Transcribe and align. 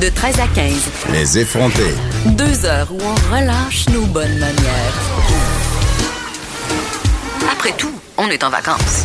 De 0.00 0.08
13 0.08 0.40
à 0.40 0.46
15. 0.54 0.90
Les 1.12 1.38
effrontés. 1.38 1.94
Deux 2.36 2.64
heures 2.64 2.90
où 2.92 2.98
on 3.02 3.34
relâche 3.34 3.88
nos 3.90 4.06
bonnes 4.06 4.38
manières. 4.38 4.94
Après 7.52 7.72
tout, 7.76 7.92
on 8.16 8.28
est 8.28 8.42
en 8.44 8.50
vacances. 8.50 9.04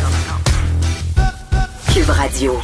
Cube 1.92 2.08
Radio. 2.08 2.58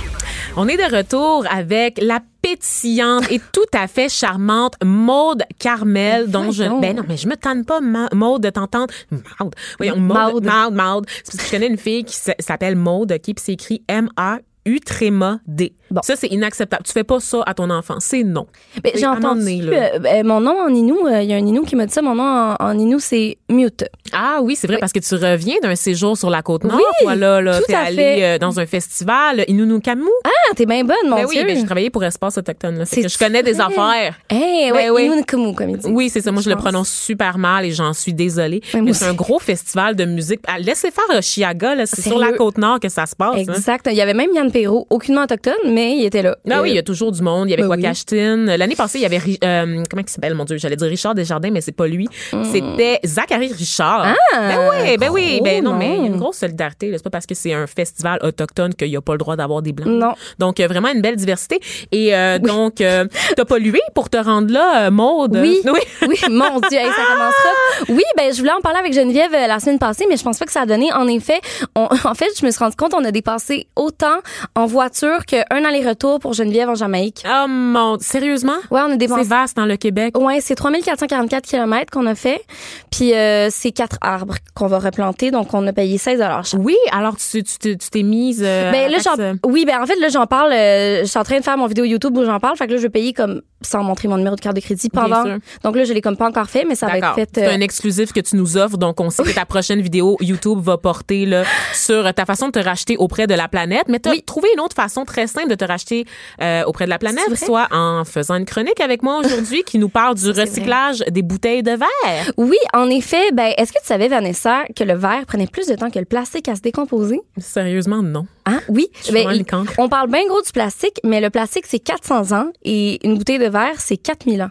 On 0.57 0.69
est 0.69 0.77
de 0.77 0.97
retour 0.97 1.45
avec 1.51 1.99
la 2.03 2.21
pétillante 2.43 3.31
et 3.31 3.41
tout 3.53 3.61
à 3.75 3.87
fait 3.89 4.09
charmante 4.11 4.75
Maude 4.85 5.43
Carmel, 5.59 6.31
dont 6.31 6.51
je 6.53 6.65
ben 6.81 6.97
non 6.97 7.05
mais 7.09 7.17
je 7.17 7.27
me 7.27 7.37
tanne 7.37 7.65
pas 7.65 7.81
Ma- 7.81 8.09
Maude 8.13 8.43
de 8.43 8.51
t'entendre 8.51 8.93
Maude 9.41 9.55
voyons 9.79 9.97
Maude 9.97 10.45
Maude. 10.45 10.75
Maude 10.75 11.07
C'est 11.25 11.37
parce 11.37 11.39
que 11.39 11.45
je 11.47 11.51
connais 11.51 11.69
une 11.69 11.79
fille 11.79 12.05
qui 12.05 12.17
s'appelle 12.39 12.77
Maude 12.77 13.19
qui 13.23 13.33
puis 13.33 13.43
c'est 13.45 13.53
écrit 13.53 13.83
M 13.89 14.11
A 14.19 14.39
U 14.67 14.79
tréma 14.81 15.39
D. 15.47 15.75
Bon. 15.93 16.01
Ça 16.03 16.17
c'est 16.17 16.29
inacceptable. 16.29 16.83
Tu 16.85 16.93
fais 16.93 17.05
pas 17.05 17.21
ça 17.21 17.43
à 17.47 17.55
ton 17.55 17.69
enfant, 17.71 17.97
c'est 18.01 18.23
non. 18.25 18.47
Ben, 18.83 18.91
Oui, 18.95 19.01
J'ai 19.01 19.07
entendu 19.07 19.61
euh, 19.69 19.99
ben, 19.99 20.27
mon 20.27 20.41
nom 20.41 20.59
en 20.61 20.69
Inou. 20.69 21.07
euh, 21.07 21.23
Il 21.23 21.29
y 21.31 21.33
a 21.33 21.37
un 21.37 21.47
Inou 21.47 21.63
qui 21.65 21.77
m'a 21.77 21.87
dit 21.87 21.93
ça. 21.93 22.03
Mon 22.03 22.15
nom 22.15 22.23
en, 22.25 22.57
en 22.59 22.79
Inou, 22.79 22.99
c'est 22.99 23.39
Mute. 23.49 23.85
Ah 24.13 24.41
oui, 24.43 24.57
c'est 24.57 24.67
vrai 24.67 24.77
Oui. 24.77 24.81
parce 24.81 24.93
que 24.93 24.99
tu 25.01 25.15
reviens 25.15 25.57
d'un 25.63 25.75
séjour 25.75 26.17
sur 26.17 26.31
la 26.31 26.43
côte 26.43 26.65
nord, 26.65 26.77
Oui, 26.77 26.83
toi 27.03 27.15
là, 27.15 27.61
t'es 27.67 27.75
allé 27.75 28.19
euh, 28.23 28.39
dans 28.39 28.59
un 28.61 28.67
festival 28.67 29.45
Inunukamu. 29.49 30.05
Ah, 30.25 30.55
t'es 30.57 30.67
bien 30.67 30.85
bonne, 30.85 30.97
mon 31.09 31.17
ben 31.17 31.27
oui, 31.29 31.37
Dieu. 31.37 31.45
ben 31.47 31.57
j'ai 31.57 31.65
travaillé 31.65 31.91
pour 31.91 32.03
Espace 32.05 32.39
autochtone 32.39 32.79
là, 32.79 32.85
que 32.87 33.09
je 33.09 33.19
connais 33.19 33.43
des 33.43 33.61
affaires. 33.61 34.19
Hey, 34.31 34.71
Ben 34.71 34.75
ouais, 34.75 34.91
oui. 34.91 35.07
Inunukumu, 35.07 35.55
comme 35.55 35.71
ils 35.71 35.77
disent. 35.79 35.91
Oui, 35.93 36.09
c'est 36.09 36.21
ça. 36.21 36.33
Moi, 36.33 36.43
je, 36.43 36.51
le 36.51 36.57
prononce 36.57 36.89
super 36.91 37.39
mal 37.39 37.65
et 37.67 37.73
j'en 37.73 37.93
suis 37.93 38.13
désolée. 38.15 38.61
moi 38.75 38.83
Mais 38.83 38.93
c'est 38.93 39.05
un 39.07 39.15
gros 39.15 39.39
festival 39.39 39.95
de 39.97 40.05
musique. 40.05 40.41
Ah, 40.47 40.59
Laissez 40.59 40.91
faire 40.91 41.23
Chiaga. 41.23 41.75
C'est 41.87 42.03
sur 42.03 42.19
la 42.19 42.33
côte 42.33 42.59
nord 42.59 42.81
que 42.81 42.89
ça 42.89 43.07
se 43.07 43.15
passe. 43.17 43.35
hein. 43.49 43.53
Exact. 43.55 43.87
Il 43.91 43.97
y 43.97 44.01
avait 44.01 44.15
même 44.15 44.31
Yann 44.35 44.51
Perrault, 44.51 44.87
aucunement 44.91 45.23
autochtone, 45.25 45.53
mais 45.67 45.82
il 45.91 46.05
était 46.05 46.23
là. 46.23 46.37
Ah 46.51 46.63
oui, 46.63 46.71
il 46.71 46.75
y 46.75 46.77
Euh, 46.77 46.81
a 46.81 46.83
toujours 46.83 47.13
du 47.13 47.23
monde. 47.23 47.49
Il 47.49 47.51
y 47.51 47.55
avait 47.55 47.63
Ben 47.63 47.69
oui. 47.71 48.57
L'année 48.59 48.75
passée, 48.77 48.99
il 48.99 49.03
y 49.03 49.07
avait 49.07 49.21
euh, 49.45 49.83
comment 49.91 50.03
il 50.07 50.11
s'appelle 50.11 50.35
mon 50.35 50.45
dieu, 50.45 50.57
j'allais 50.59 50.77
dire 50.77 50.89
Richard 50.89 51.15
Desjardins 51.15 51.51
mais 51.51 51.61
c'est 51.61 51.73
pas 51.73 51.87
lui. 51.87 52.09
C'était 52.51 53.01
Zachary 53.05 53.53
Richard. 53.53 54.07
Hmm. 54.07 54.15
Ah, 54.35 54.39
ben 54.49 54.71
oui, 54.71 54.97
ben 54.99 55.11
oui, 55.11 55.35
gros 55.37 55.45
ben 55.45 55.65
non 55.65 55.75
mais 55.75 55.97
il 55.97 56.01
y 56.03 56.05
a 56.05 56.07
une 56.09 56.17
grosse 56.17 56.37
solidarité, 56.39 56.91
c'est 56.93 57.03
pas 57.03 57.11
parce 57.11 57.27
que 57.27 57.35
c'est 57.35 57.53
un 57.53 57.67
festival 57.67 58.19
autochtone 58.23 58.75
qu'il 58.75 58.89
y 58.89 58.97
a 58.97 59.01
pas 59.01 59.13
le 59.13 59.19
droit 59.19 59.37
d'avoir 59.37 59.63
des 59.63 59.73
blancs. 59.73 59.89
Non. 59.89 60.15
Donc 60.39 60.61
euh, 60.61 60.67
vraiment 60.67 60.89
une 60.89 61.01
belle 61.03 61.17
diversité 61.17 61.61
et 61.91 62.15
euh, 62.15 62.39
donc 62.39 62.81
euh, 62.81 63.07
t'as 63.37 63.45
pollué 63.45 63.81
pour 63.95 64.11
te 64.11 64.17
rendre 64.17 64.53
là, 64.53 64.87
euh, 64.87 64.91
Maude? 64.91 65.37
Oui. 65.41 65.61
Oui. 65.65 65.81
Oui, 66.09 66.19
mon 66.31 66.59
Dieu, 66.69 66.79
hey, 66.79 66.87
ça 66.87 67.05
commencera. 67.13 67.51
Oui, 67.89 68.03
ben 68.17 68.33
je 68.33 68.39
voulais 68.39 68.53
en 68.53 68.61
parler 68.61 68.79
avec 68.81 68.93
Geneviève 68.93 69.33
euh, 69.35 69.47
la 69.47 69.61
semaine 69.61 69.79
passée, 69.79 70.05
mais 70.09 70.17
je 70.17 70.23
pense 70.25 70.39
pas 70.39 70.45
que 70.47 70.53
ça 70.53 70.63
a 70.63 70.67
donné. 70.67 70.93
En 70.93 71.07
effet, 71.09 71.41
on- 71.77 71.89
en 72.05 72.15
fait, 72.15 72.29
je 72.39 72.45
me 72.45 72.51
suis 72.51 72.59
rendu 72.59 72.77
compte 72.77 72.93
on 72.95 73.05
a 73.05 73.11
dépassé 73.13 73.67
autant 73.77 74.19
en 74.57 74.67
voiture 74.67 75.25
qu'un 75.27 75.65
aller-retour 75.73 76.21
pour 76.21 76.33
Geneviève 76.33 76.69
en 76.69 76.75
Jamaïque. 76.75 77.23
Oh 77.27 77.47
mon, 77.49 77.99
sérieusement? 78.01 78.57
Ouais, 78.71 78.81
on 78.83 78.87
a 78.87 78.91
C'est 78.93 78.97
dépensé. 78.99 79.23
vaste 79.29 79.57
dans 79.57 79.67
le 79.67 79.77
Québec. 79.77 80.17
Ouais, 80.19 80.41
c'est 80.41 80.55
3444 80.55 81.45
km 81.47 81.91
qu'on 81.91 82.07
a 82.07 82.15
fait. 82.15 82.43
Puis 82.91 83.15
euh, 83.15 83.49
c'est 83.51 83.73
quatre 83.73 83.97
arbres 84.01 84.35
qu'on 84.55 84.67
va 84.67 84.79
replanter, 84.79 85.31
donc 85.31 85.55
on 85.55 85.67
a 85.67 85.73
payé 85.73 85.99
16 85.99 86.21
chaque. 86.21 86.61
Oui, 86.61 86.77
alors 86.91 87.17
tu 87.17 87.43
t'es- 87.43 87.77
tu 87.77 88.03
mise. 88.03 88.43
euh, 88.45 88.71
Ben 88.73 88.91
là, 88.91 88.99
euh, 89.19 89.35
oui, 89.47 89.65
ben 89.65 89.81
en 89.83 89.87
fait, 89.87 89.97
là, 89.97 90.09
j'en 90.09 90.27
parle. 90.27 90.53
euh, 90.53 91.01
je 91.03 91.07
suis 91.07 91.19
en 91.19 91.25
train 91.25 91.39
de 91.39 91.45
faire 91.45 91.57
mon 91.57 91.67
vidéo 91.67 91.85
YouTube 91.85 92.17
où 92.17 92.25
j'en 92.25 92.39
parle. 92.41 92.57
Fait 92.57 92.67
que 92.67 92.73
là, 92.73 92.77
je 92.79 92.83
vais 92.83 92.89
payer 92.91 93.13
comme 93.13 93.43
sans 93.63 93.83
montrer 93.85 94.09
mon 94.09 94.17
numéro 94.17 94.35
de 94.37 94.41
carte 94.41 94.57
de 94.57 94.61
crédit 94.61 94.89
Bien 94.93 95.03
pendant. 95.03 95.25
sûr. 95.25 95.39
Donc 95.63 95.77
là, 95.77 95.85
je 95.85 95.93
l'ai 95.93 96.01
comme 96.01 96.17
pas 96.17 96.27
encore 96.29 96.49
fait, 96.51 96.65
mais 96.65 96.75
ça 96.75 96.87
va 96.87 96.99
être 96.99 97.15
fait. 97.15 97.29
C'est 97.33 97.47
un 97.47 97.61
exclusif 97.61 98.13
que 98.13 98.21
tu 98.21 98.35
nous 98.37 98.57
offres, 98.57 98.77
donc 98.77 99.01
on 99.01 99.09
sait 99.09 99.23
que 99.23 99.31
ta 99.35 99.45
prochaine 99.47 99.81
vidéo 99.81 100.17
YouTube 100.21 100.59
va 100.61 100.77
porter 100.79 101.27
là, 101.27 101.45
sur 101.73 102.13
ta 102.13 102.25
façon 102.27 102.47
de 102.49 102.53
te 102.53 102.59
racheter 102.59 102.97
auprès 102.97 103.27
de 103.27 103.35
la 103.35 103.47
planète. 103.49 103.85
Mais 103.89 104.01
tu 104.01 104.09
as 104.09 104.13
Oui. 104.13 104.23
trouvé 104.23 104.49
une 104.55 104.61
autre 104.61 104.75
façon 104.75 105.05
très 105.05 105.27
simple 105.29 105.49
de 105.53 105.57
te 105.57 105.65
racheter 105.65 106.05
euh, 106.41 106.65
auprès 106.65 106.85
de 106.87 106.91
la 106.91 106.99
planète, 106.99 107.25
soit 107.37 107.69
en 107.71 108.05
faisant 108.05 108.35
une 108.37 108.45
chronique 108.45 108.81
avec 108.81 109.03
moi 109.03 109.19
aujourd'hui 109.19 109.63
qui 109.65 109.79
nous 109.79 109.89
parle 109.89 110.15
du 110.17 110.31
recyclage 110.41 111.01
des 111.11 111.23
bouteilles 111.23 111.63
de 111.63 111.73
verre. 111.73 112.33
Oui, 112.37 112.57
en 112.75 112.89
effet. 112.89 113.31
Ben, 113.33 113.53
est-ce 113.57 113.73
que 113.73 113.79
tu 113.81 113.87
savais, 113.87 114.09
Vanessa, 114.09 114.63
que 114.77 114.85
le 114.85 114.95
verre 114.95 115.25
prenait 115.27 115.47
plus 115.47 115.67
de 115.67 115.75
temps 115.75 115.91
que 115.91 115.99
le 115.99 116.05
plastique 116.05 116.49
à 116.49 116.57
se 116.57 116.61
décomposer? 116.61 117.21
Sérieusement, 117.39 118.03
non. 118.03 118.27
Hein? 118.47 118.61
Oui. 118.69 118.89
Ben, 119.13 119.31
il- 119.33 119.45
on 119.79 119.89
parle 119.89 120.09
bien 120.11 120.27
gros 120.27 120.43
du 120.43 120.51
plastique, 120.53 120.99
mais 121.05 121.21
le 121.21 121.31
plastique, 121.31 121.65
c'est 121.67 121.79
400 121.79 122.33
ans 122.33 122.47
et 122.65 122.99
une 123.07 123.17
bouteille 123.19 123.39
de 123.39 123.47
verre, 123.49 123.75
c'est 123.81 123.97
4000 123.97 124.43
ans. 124.43 124.51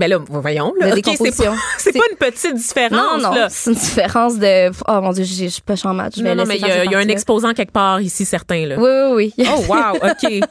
Ben 0.00 0.08
là, 0.08 0.18
voyons. 0.28 0.72
Là. 0.80 0.90
De 0.90 0.98
OK, 0.98 1.14
c'est 1.18 1.36
pas, 1.36 1.52
pas 2.00 2.06
une 2.10 2.16
petite 2.16 2.54
différence. 2.54 3.22
Non, 3.22 3.32
non, 3.34 3.46
c'est 3.50 3.70
une 3.70 3.76
différence 3.76 4.38
de. 4.38 4.70
Oh 4.88 5.00
mon 5.02 5.12
Dieu, 5.12 5.24
je 5.24 5.34
je 5.44 5.48
suis 5.48 5.62
pas 5.62 5.74
en. 5.74 5.76
Je 6.16 6.22
vais 6.22 6.30
Non, 6.34 6.42
non, 6.42 6.44
mais 6.48 6.56
il 6.56 6.66
y, 6.66 6.70
a- 6.70 6.84
y 6.86 6.94
un 6.94 7.06
exposant 7.08 7.52
quelque 7.52 7.72
part 7.72 8.00
ici, 8.00 8.24
certain. 8.24 8.64
Là. 8.66 8.76
Oui, 8.78 9.14
oui, 9.14 9.34
oui. 9.36 9.46
Oh, 9.46 9.60
wow, 9.68 9.96
OK. 9.96 10.48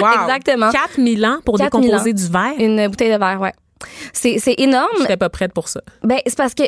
Wow. 0.00 0.22
Exactement. 0.22 0.70
4000 0.70 1.26
ans 1.26 1.38
pour 1.44 1.58
4000 1.58 1.82
décomposer 1.90 2.12
du 2.12 2.28
verre? 2.28 2.52
Une 2.58 2.86
bouteille 2.88 3.12
de 3.12 3.18
verre, 3.18 3.40
ouais. 3.40 3.52
C'est 4.12 4.54
énorme. 4.58 4.88
J'étais 5.00 5.16
pas 5.16 5.28
prête 5.30 5.52
pour 5.52 5.68
ça. 5.68 5.80
Ben, 6.04 6.18
c'est 6.24 6.36
parce 6.36 6.54
que, 6.54 6.62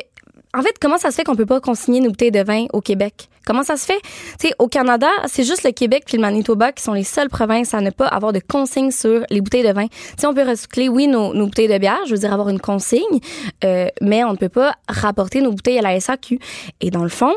en 0.56 0.62
fait, 0.62 0.74
comment 0.80 0.98
ça 0.98 1.10
se 1.10 1.14
fait 1.16 1.24
qu'on 1.24 1.36
peut 1.36 1.46
pas 1.46 1.60
consigner 1.60 2.00
nos 2.00 2.10
bouteilles 2.10 2.32
de 2.32 2.42
vin 2.42 2.66
au 2.72 2.80
Québec? 2.80 3.28
Comment 3.46 3.62
ça 3.62 3.76
se 3.76 3.84
fait? 3.86 4.00
Tu 4.40 4.48
sais, 4.48 4.54
au 4.58 4.68
Canada, 4.68 5.08
c'est 5.26 5.44
juste 5.44 5.64
le 5.64 5.70
Québec 5.72 6.04
puis 6.06 6.16
le 6.16 6.22
Manitoba 6.22 6.72
qui 6.72 6.82
sont 6.82 6.92
les 6.94 7.04
seules 7.04 7.28
provinces 7.28 7.74
à 7.74 7.80
ne 7.80 7.90
pas 7.90 8.06
avoir 8.06 8.32
de 8.32 8.40
consigne 8.40 8.90
sur 8.90 9.24
les 9.30 9.40
bouteilles 9.40 9.66
de 9.66 9.72
vin. 9.72 9.86
Sais, 10.18 10.26
on 10.26 10.34
peut 10.34 10.48
recycler, 10.48 10.88
oui, 10.88 11.06
nos, 11.08 11.34
nos 11.34 11.46
bouteilles 11.46 11.68
de 11.68 11.78
bière, 11.78 12.00
je 12.06 12.12
veux 12.12 12.18
dire 12.20 12.32
avoir 12.32 12.48
une 12.48 12.60
consigne, 12.60 13.02
euh, 13.64 13.86
mais 14.00 14.24
on 14.24 14.32
ne 14.32 14.36
peut 14.36 14.48
pas 14.48 14.74
rapporter 14.88 15.40
nos 15.40 15.50
bouteilles 15.52 15.78
à 15.78 15.82
la 15.82 15.98
SAQ. 16.00 16.38
Et 16.80 16.90
dans 16.90 17.02
le 17.02 17.08
fond, 17.08 17.32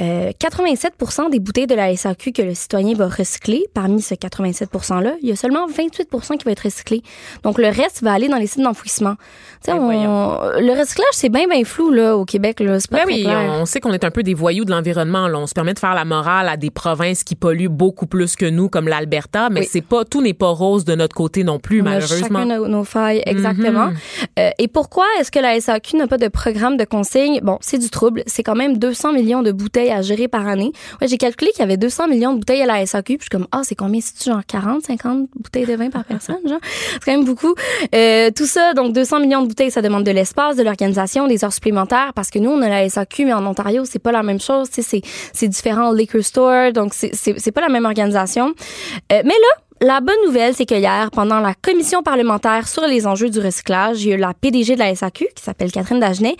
euh, 0.00 0.30
87% 0.40 1.30
des 1.30 1.38
bouteilles 1.38 1.66
de 1.66 1.74
la 1.74 1.94
SAQ 1.96 2.32
que 2.32 2.42
le 2.42 2.54
citoyen 2.54 2.94
va 2.94 3.08
recycler, 3.08 3.64
parmi 3.74 4.00
ce 4.02 4.14
87 4.14 4.70
%-là, 4.72 5.14
il 5.22 5.28
y 5.28 5.32
a 5.32 5.36
seulement 5.36 5.66
28% 5.68 6.36
qui 6.38 6.44
va 6.44 6.52
être 6.52 6.60
recyclé. 6.64 7.02
Donc, 7.42 7.58
le 7.58 7.68
reste 7.68 8.02
va 8.02 8.12
aller 8.12 8.28
dans 8.28 8.36
les 8.38 8.46
sites 8.46 8.62
d'enfouissement. 8.62 9.16
Ben 9.66 9.76
on- 9.78 10.38
le 10.60 10.78
recyclage, 10.78 11.06
c'est 11.12 11.28
bien, 11.28 11.46
bien 11.48 11.64
flou, 11.64 11.90
là, 11.90 12.16
au 12.16 12.24
Québec, 12.24 12.60
là. 12.60 12.80
C'est 12.80 12.90
pas 12.90 12.98
Ben 12.98 13.04
très 13.04 13.14
oui, 13.14 13.22
clair. 13.24 13.52
on 13.60 13.64
sait 13.66 13.80
qu'on 13.80 13.92
est 13.92 14.04
un 14.04 14.10
peu 14.10 14.22
des 14.22 14.34
voyous 14.34 14.64
de 14.64 14.70
l'environnement. 14.70 15.28
On 15.42 15.46
se 15.46 15.54
permet 15.54 15.74
de 15.74 15.78
faire 15.78 15.94
la 15.94 16.04
morale 16.04 16.48
à 16.48 16.56
des 16.56 16.70
provinces 16.70 17.24
qui 17.24 17.34
polluent 17.34 17.68
beaucoup 17.68 18.06
plus 18.06 18.36
que 18.36 18.46
nous, 18.46 18.68
comme 18.68 18.86
l'Alberta, 18.88 19.48
mais 19.50 19.60
Oui. 19.60 19.68
c'est 19.70 19.80
pas 19.84 20.04
tout 20.04 20.22
n'est 20.22 20.34
pas 20.34 20.48
rose 20.50 20.84
de 20.84 20.94
notre 20.94 21.16
côté 21.16 21.42
non 21.44 21.58
plus, 21.58 21.82
On 21.82 21.86
a 21.86 21.90
malheureusement. 21.90 22.40
chacun 22.40 22.44
nos, 22.58 22.68
nos 22.68 22.84
failles, 22.84 23.22
exactement. 23.26 23.88
Mhm. 23.88 23.96
Euh, 24.38 24.50
et 24.58 24.68
pourquoi 24.68 25.04
est-ce 25.18 25.30
que 25.30 25.38
la 25.40 25.60
SAQ 25.60 25.96
n'a 25.96 26.06
pas 26.06 26.18
de 26.18 26.28
programme 26.28 26.76
de 26.76 26.84
consigne? 26.84 27.40
Bon, 27.42 27.58
c'est 27.60 27.78
du 27.78 27.90
trouble. 27.90 28.22
C'est 28.26 28.42
quand 28.42 28.54
même 28.54 28.78
200 28.78 29.12
millions 29.12 29.42
de 29.42 29.52
bouteilles 29.52 29.90
à 29.90 30.00
gérer 30.02 30.28
par 30.28 30.46
année. 30.46 30.72
Ouais, 31.00 31.08
j'ai 31.08 31.18
calculé 31.18 31.50
qu'il 31.50 31.60
y 31.60 31.64
avait 31.64 31.76
200 31.76 32.08
millions 32.08 32.32
de 32.32 32.38
bouteilles 32.38 32.62
à 32.62 32.66
la 32.66 32.86
SAQ. 32.86 33.18
Puis 33.18 33.18
je 33.18 33.22
suis 33.24 33.30
comme, 33.30 33.48
ah, 33.52 33.62
c'est 33.64 33.74
combien? 33.74 34.00
C'est-tu 34.00 34.30
genre 34.30 34.42
40, 34.46 34.82
50 34.86 35.28
bouteilles 35.36 35.66
de 35.66 35.74
vin 35.74 35.90
par 35.90 36.04
personne, 36.04 36.36
genre? 36.48 36.60
C'est 36.92 37.04
quand 37.04 37.12
même 37.12 37.24
beaucoup. 37.24 37.54
Euh, 37.94 38.30
tout 38.34 38.46
ça, 38.46 38.74
donc 38.74 38.92
200 38.92 39.20
millions 39.20 39.42
de 39.42 39.48
bouteilles, 39.48 39.70
ça 39.70 39.82
demande 39.82 40.04
de 40.04 40.10
l'espace, 40.12 40.56
de 40.56 40.62
l'organisation, 40.62 41.26
des 41.26 41.44
heures 41.44 41.52
supplémentaires 41.52 42.12
parce 42.14 42.30
que 42.30 42.38
nous, 42.38 42.50
on 42.50 42.62
a 42.62 42.68
la 42.68 42.88
SAQ, 42.88 43.24
mais 43.24 43.32
en 43.32 43.44
Ontario, 43.46 43.84
c'est 43.84 43.98
pas 43.98 44.12
la 44.12 44.22
même 44.22 44.40
chose. 44.40 44.68
C'est, 44.70 45.02
c'est 45.32 45.48
différent 45.48 45.92
liquor 45.92 46.22
store. 46.22 46.72
Donc, 46.72 46.94
c'est 46.94 47.52
pas 47.52 47.60
la 47.60 47.68
même 47.68 47.84
organisation. 47.84 48.48
Euh, 49.12 49.22
mais 49.24 49.24
là, 49.24 49.62
la 49.82 50.00
bonne 50.00 50.16
nouvelle, 50.24 50.54
c'est 50.54 50.64
que 50.64 50.76
hier, 50.76 51.10
pendant 51.10 51.40
la 51.40 51.54
commission 51.54 52.02
parlementaire 52.02 52.68
sur 52.68 52.86
les 52.86 53.06
enjeux 53.06 53.30
du 53.30 53.40
recyclage, 53.40 54.04
il 54.04 54.10
y 54.10 54.12
a 54.12 54.16
eu 54.16 54.18
la 54.18 54.32
PDG 54.32 54.74
de 54.74 54.78
la 54.78 54.94
SAQ, 54.94 55.26
qui 55.34 55.42
s'appelle 55.42 55.72
Catherine 55.72 55.98
Dagenet, 55.98 56.36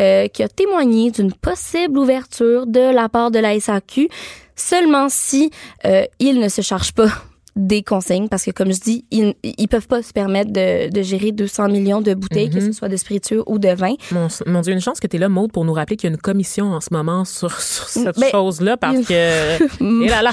euh, 0.00 0.28
qui 0.28 0.42
a 0.42 0.48
témoigné 0.48 1.10
d'une 1.10 1.32
possible 1.32 1.98
ouverture 1.98 2.66
de 2.66 2.92
la 2.92 3.08
part 3.08 3.30
de 3.30 3.38
la 3.38 3.58
SAQ, 3.58 4.08
seulement 4.56 5.08
si 5.08 5.50
euh, 5.86 6.04
il 6.18 6.38
ne 6.38 6.48
se 6.48 6.60
charge 6.60 6.92
pas 6.92 7.08
des 7.54 7.82
consignes 7.82 8.28
parce 8.28 8.44
que 8.44 8.50
comme 8.50 8.72
je 8.72 8.80
dis 8.80 9.04
ils, 9.10 9.34
ils 9.42 9.68
peuvent 9.68 9.86
pas 9.86 10.02
se 10.02 10.12
permettre 10.12 10.50
de, 10.52 10.88
de 10.90 11.02
gérer 11.02 11.32
200 11.32 11.68
millions 11.68 12.00
de 12.00 12.14
bouteilles 12.14 12.48
que 12.48 12.60
ce 12.60 12.72
soit 12.72 12.88
de 12.88 12.96
spiritueux 12.96 13.42
ou 13.46 13.58
de 13.58 13.68
vin 13.68 13.92
Mon, 14.10 14.28
mon 14.46 14.60
Dieu, 14.62 14.72
une 14.72 14.80
chance 14.80 15.00
que 15.00 15.06
tu 15.06 15.16
es 15.16 15.18
là, 15.18 15.28
Maude, 15.28 15.52
pour 15.52 15.64
nous 15.66 15.74
rappeler 15.74 15.96
qu'il 15.96 16.08
y 16.08 16.12
a 16.12 16.14
une 16.14 16.20
commission 16.20 16.72
en 16.72 16.80
ce 16.80 16.88
moment 16.92 17.24
sur, 17.26 17.52
sur 17.60 17.88
cette 17.88 18.18
Ben, 18.18 18.30
chose-là, 18.30 18.76
parce 18.78 18.96
une- 18.96 19.04
que... 19.04 20.02
Et 20.04 20.08
là 20.08 20.22
là, 20.22 20.30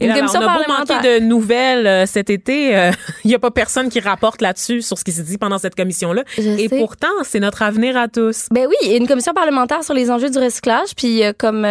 et 0.00 0.04
Une 0.04 0.08
là 0.08 0.14
là, 0.14 0.20
commission 0.20 0.40
on 0.42 0.48
a 0.48 0.56
beau 0.56 0.64
manquer 0.94 1.20
de 1.20 1.24
nouvelles 1.24 1.86
euh, 1.86 2.06
cet 2.06 2.30
été, 2.30 2.76
euh, 2.76 2.90
il 3.24 3.30
y 3.30 3.34
a 3.34 3.38
pas 3.38 3.50
personne 3.50 3.88
qui 3.90 4.00
rapporte 4.00 4.40
là-dessus, 4.40 4.80
sur 4.82 4.98
ce 4.98 5.04
qui 5.04 5.12
s'est 5.12 5.22
dit 5.22 5.36
pendant 5.38 5.58
cette 5.58 5.74
commission-là. 5.74 6.22
Et 6.38 6.68
sais. 6.68 6.78
pourtant, 6.78 7.08
c'est 7.24 7.40
notre 7.40 7.62
avenir 7.62 7.96
à 7.96 8.08
tous. 8.08 8.46
Ben 8.50 8.66
oui, 8.68 8.74
il 8.84 8.90
y 8.90 8.94
a 8.94 8.96
une 8.96 9.06
commission 9.06 9.32
parlementaire 9.34 9.84
sur 9.84 9.94
les 9.94 10.10
enjeux 10.10 10.30
du 10.30 10.38
recyclage. 10.38 10.94
Puis 10.96 11.22
euh, 11.22 11.32
comme, 11.36 11.64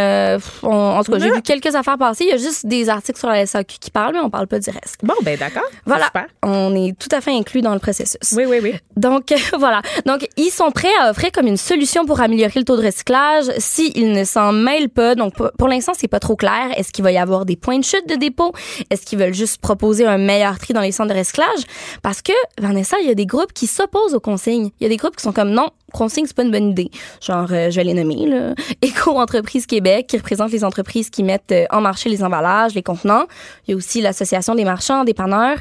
on- 0.63 0.68
en 0.69 1.04
tout 1.04 1.12
cas, 1.12 1.19
j'ai 1.19 1.31
vu 1.31 1.42
quelques 1.42 1.74
affaires 1.75 1.98
passer. 1.98 2.25
Il 2.25 2.30
y 2.30 2.34
a 2.34 2.38
juste 2.38 2.66
des 2.66 2.89
articles 2.89 3.18
sur 3.19 3.30
la 3.30 3.46
SAQ 3.46 3.78
qui 3.80 3.92
parlent, 3.92 4.13
mais 4.13 4.19
on 4.22 4.30
parle 4.30 4.48
pas 4.48 4.60
du 4.60 4.69
Bon, 5.02 5.14
ben 5.24 5.38
d'accord. 5.38 5.64
Voilà, 5.86 6.06
Super. 6.06 6.28
on 6.44 6.76
est 6.76 6.98
tout 6.98 7.10
à 7.12 7.22
fait 7.22 7.32
inclus 7.32 7.62
dans 7.62 7.74
le 7.74 7.80
processus. 7.80 8.18
Oui, 8.36 8.46
oui, 8.48 8.60
oui. 8.62 8.74
Donc 8.96 9.34
voilà. 9.58 9.82
Donc 10.06 10.28
ils 10.38 10.50
sont 10.50 10.72
prêts 10.72 10.94
à 11.02 11.12
offrir 11.12 11.32
comme 11.32 11.48
une 11.48 11.58
solution 11.58 12.06
pour 12.06 12.20
améliorer 12.22 12.60
le 12.60 12.66
taux 12.66 12.78
de 12.78 12.86
recyclage 12.86 13.46
s'ils 13.58 14.12
ne 14.12 14.24
s'en 14.24 14.52
mêlent 14.52 14.90
pas. 14.90 15.16
Donc 15.16 15.36
pour, 15.36 15.52
pour 15.58 15.68
l'instant, 15.68 15.94
c'est 15.96 16.08
pas 16.08 16.20
trop 16.20 16.36
clair. 16.36 16.72
Est-ce 16.78 16.92
qu'il 16.92 17.04
va 17.04 17.12
y 17.12 17.18
avoir 17.18 17.46
des 17.46 17.56
points 17.56 17.80
de 17.80 17.84
chute 17.84 18.08
de 18.08 18.16
dépôt? 18.16 18.54
Est-ce 18.90 19.06
qu'ils 19.06 19.20
veulent 19.20 19.34
juste 19.34 19.62
proposer 19.62 20.06
un 20.06 20.18
meilleur 20.18 20.58
tri 20.60 20.74
dans 20.74 20.82
les 20.82 20.92
centres 20.92 21.14
de 21.14 21.18
recyclage? 21.20 21.64
Parce 22.02 22.22
que 22.22 22.34
Vanessa, 22.60 22.98
il 23.02 23.08
y 23.08 23.12
a 23.12 23.16
des 23.16 23.26
groupes 23.26 23.54
qui 23.54 23.68
s'opposent 23.68 24.14
aux 24.14 24.20
consignes. 24.20 24.70
Il 24.80 24.84
y 24.84 24.86
a 24.86 24.90
des 24.90 24.98
groupes 24.98 25.16
qui 25.16 25.24
sont 25.24 25.34
comme 25.34 25.52
non, 25.52 25.70
consigne, 25.94 26.25
c'est 26.25 26.36
pas 26.36 26.44
une 26.44 26.51
bonne 26.51 26.72
idée. 26.72 26.92
Genre, 27.22 27.48
euh, 27.51 27.69
je 27.69 27.75
vais 27.78 27.84
les 27.86 27.94
nommer, 27.94 28.25
là. 28.28 28.54
Éco-entreprise 28.81 29.66
Québec, 29.66 30.07
qui 30.07 30.18
représente 30.18 30.51
les 30.51 30.63
entreprises 30.63 31.10
qui 31.10 31.24
mettent 31.24 31.51
euh, 31.51 31.66
en 31.69 31.81
marché 31.81 32.10
les 32.10 32.24
emballages, 32.24 32.74
les 32.74 32.84
contenants. 32.84 33.25
Il 33.68 33.72
y 33.72 33.74
a 33.74 33.78
aussi 33.78 34.01
l'Association 34.01 34.56
des 34.56 34.66
marchands, 34.66 35.04
des 35.04 35.13
panneurs. 35.13 35.57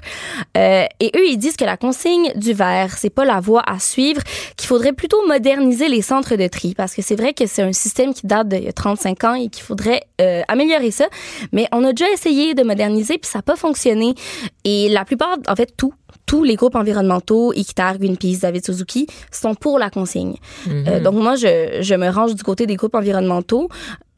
Euh, 0.56 0.84
et 1.00 1.10
eux, 1.16 1.28
ils 1.28 1.36
disent 1.36 1.56
que 1.56 1.64
la 1.64 1.76
consigne 1.76 2.32
du 2.34 2.52
verre, 2.52 2.96
c'est 2.96 3.10
pas 3.10 3.24
la 3.24 3.40
voie 3.40 3.62
à 3.66 3.78
suivre, 3.78 4.22
qu'il 4.56 4.66
faudrait 4.66 4.92
plutôt 4.92 5.24
moderniser 5.26 5.88
les 5.88 6.02
centres 6.02 6.36
de 6.36 6.48
tri. 6.48 6.74
Parce 6.74 6.94
que 6.94 7.02
c'est 7.02 7.16
vrai 7.16 7.34
que 7.34 7.46
c'est 7.46 7.62
un 7.62 7.72
système 7.72 8.14
qui 8.14 8.26
date 8.26 8.48
de 8.48 8.70
35 8.70 9.24
ans 9.24 9.34
et 9.34 9.48
qu'il 9.48 9.62
faudrait 9.62 10.02
euh, 10.20 10.42
améliorer 10.48 10.90
ça. 10.90 11.06
Mais 11.52 11.68
on 11.72 11.84
a 11.84 11.92
déjà 11.92 12.10
essayé 12.10 12.54
de 12.54 12.62
moderniser, 12.62 13.18
puis 13.18 13.30
ça 13.30 13.38
n'a 13.38 13.42
pas 13.42 13.56
fonctionné. 13.56 14.14
Et 14.64 14.88
la 14.88 15.04
plupart, 15.04 15.36
en 15.48 15.56
fait, 15.56 15.74
tout, 15.76 15.94
tous 16.26 16.44
les 16.44 16.56
groupes 16.56 16.74
environnementaux, 16.74 17.52
Iquitar, 17.52 17.98
Greenpeace, 17.98 18.40
David 18.40 18.64
Suzuki, 18.64 19.06
sont 19.30 19.54
pour 19.54 19.78
la 19.78 19.90
consigne. 19.90 20.36
Euh, 20.68 21.00
donc 21.00 21.14
moi, 21.14 21.36
je, 21.36 21.78
je 21.80 21.94
me 21.94 22.08
range 22.08 22.34
du 22.34 22.42
côté 22.42 22.66
des 22.66 22.76
groupes 22.76 22.94
environnementaux, 22.94 23.68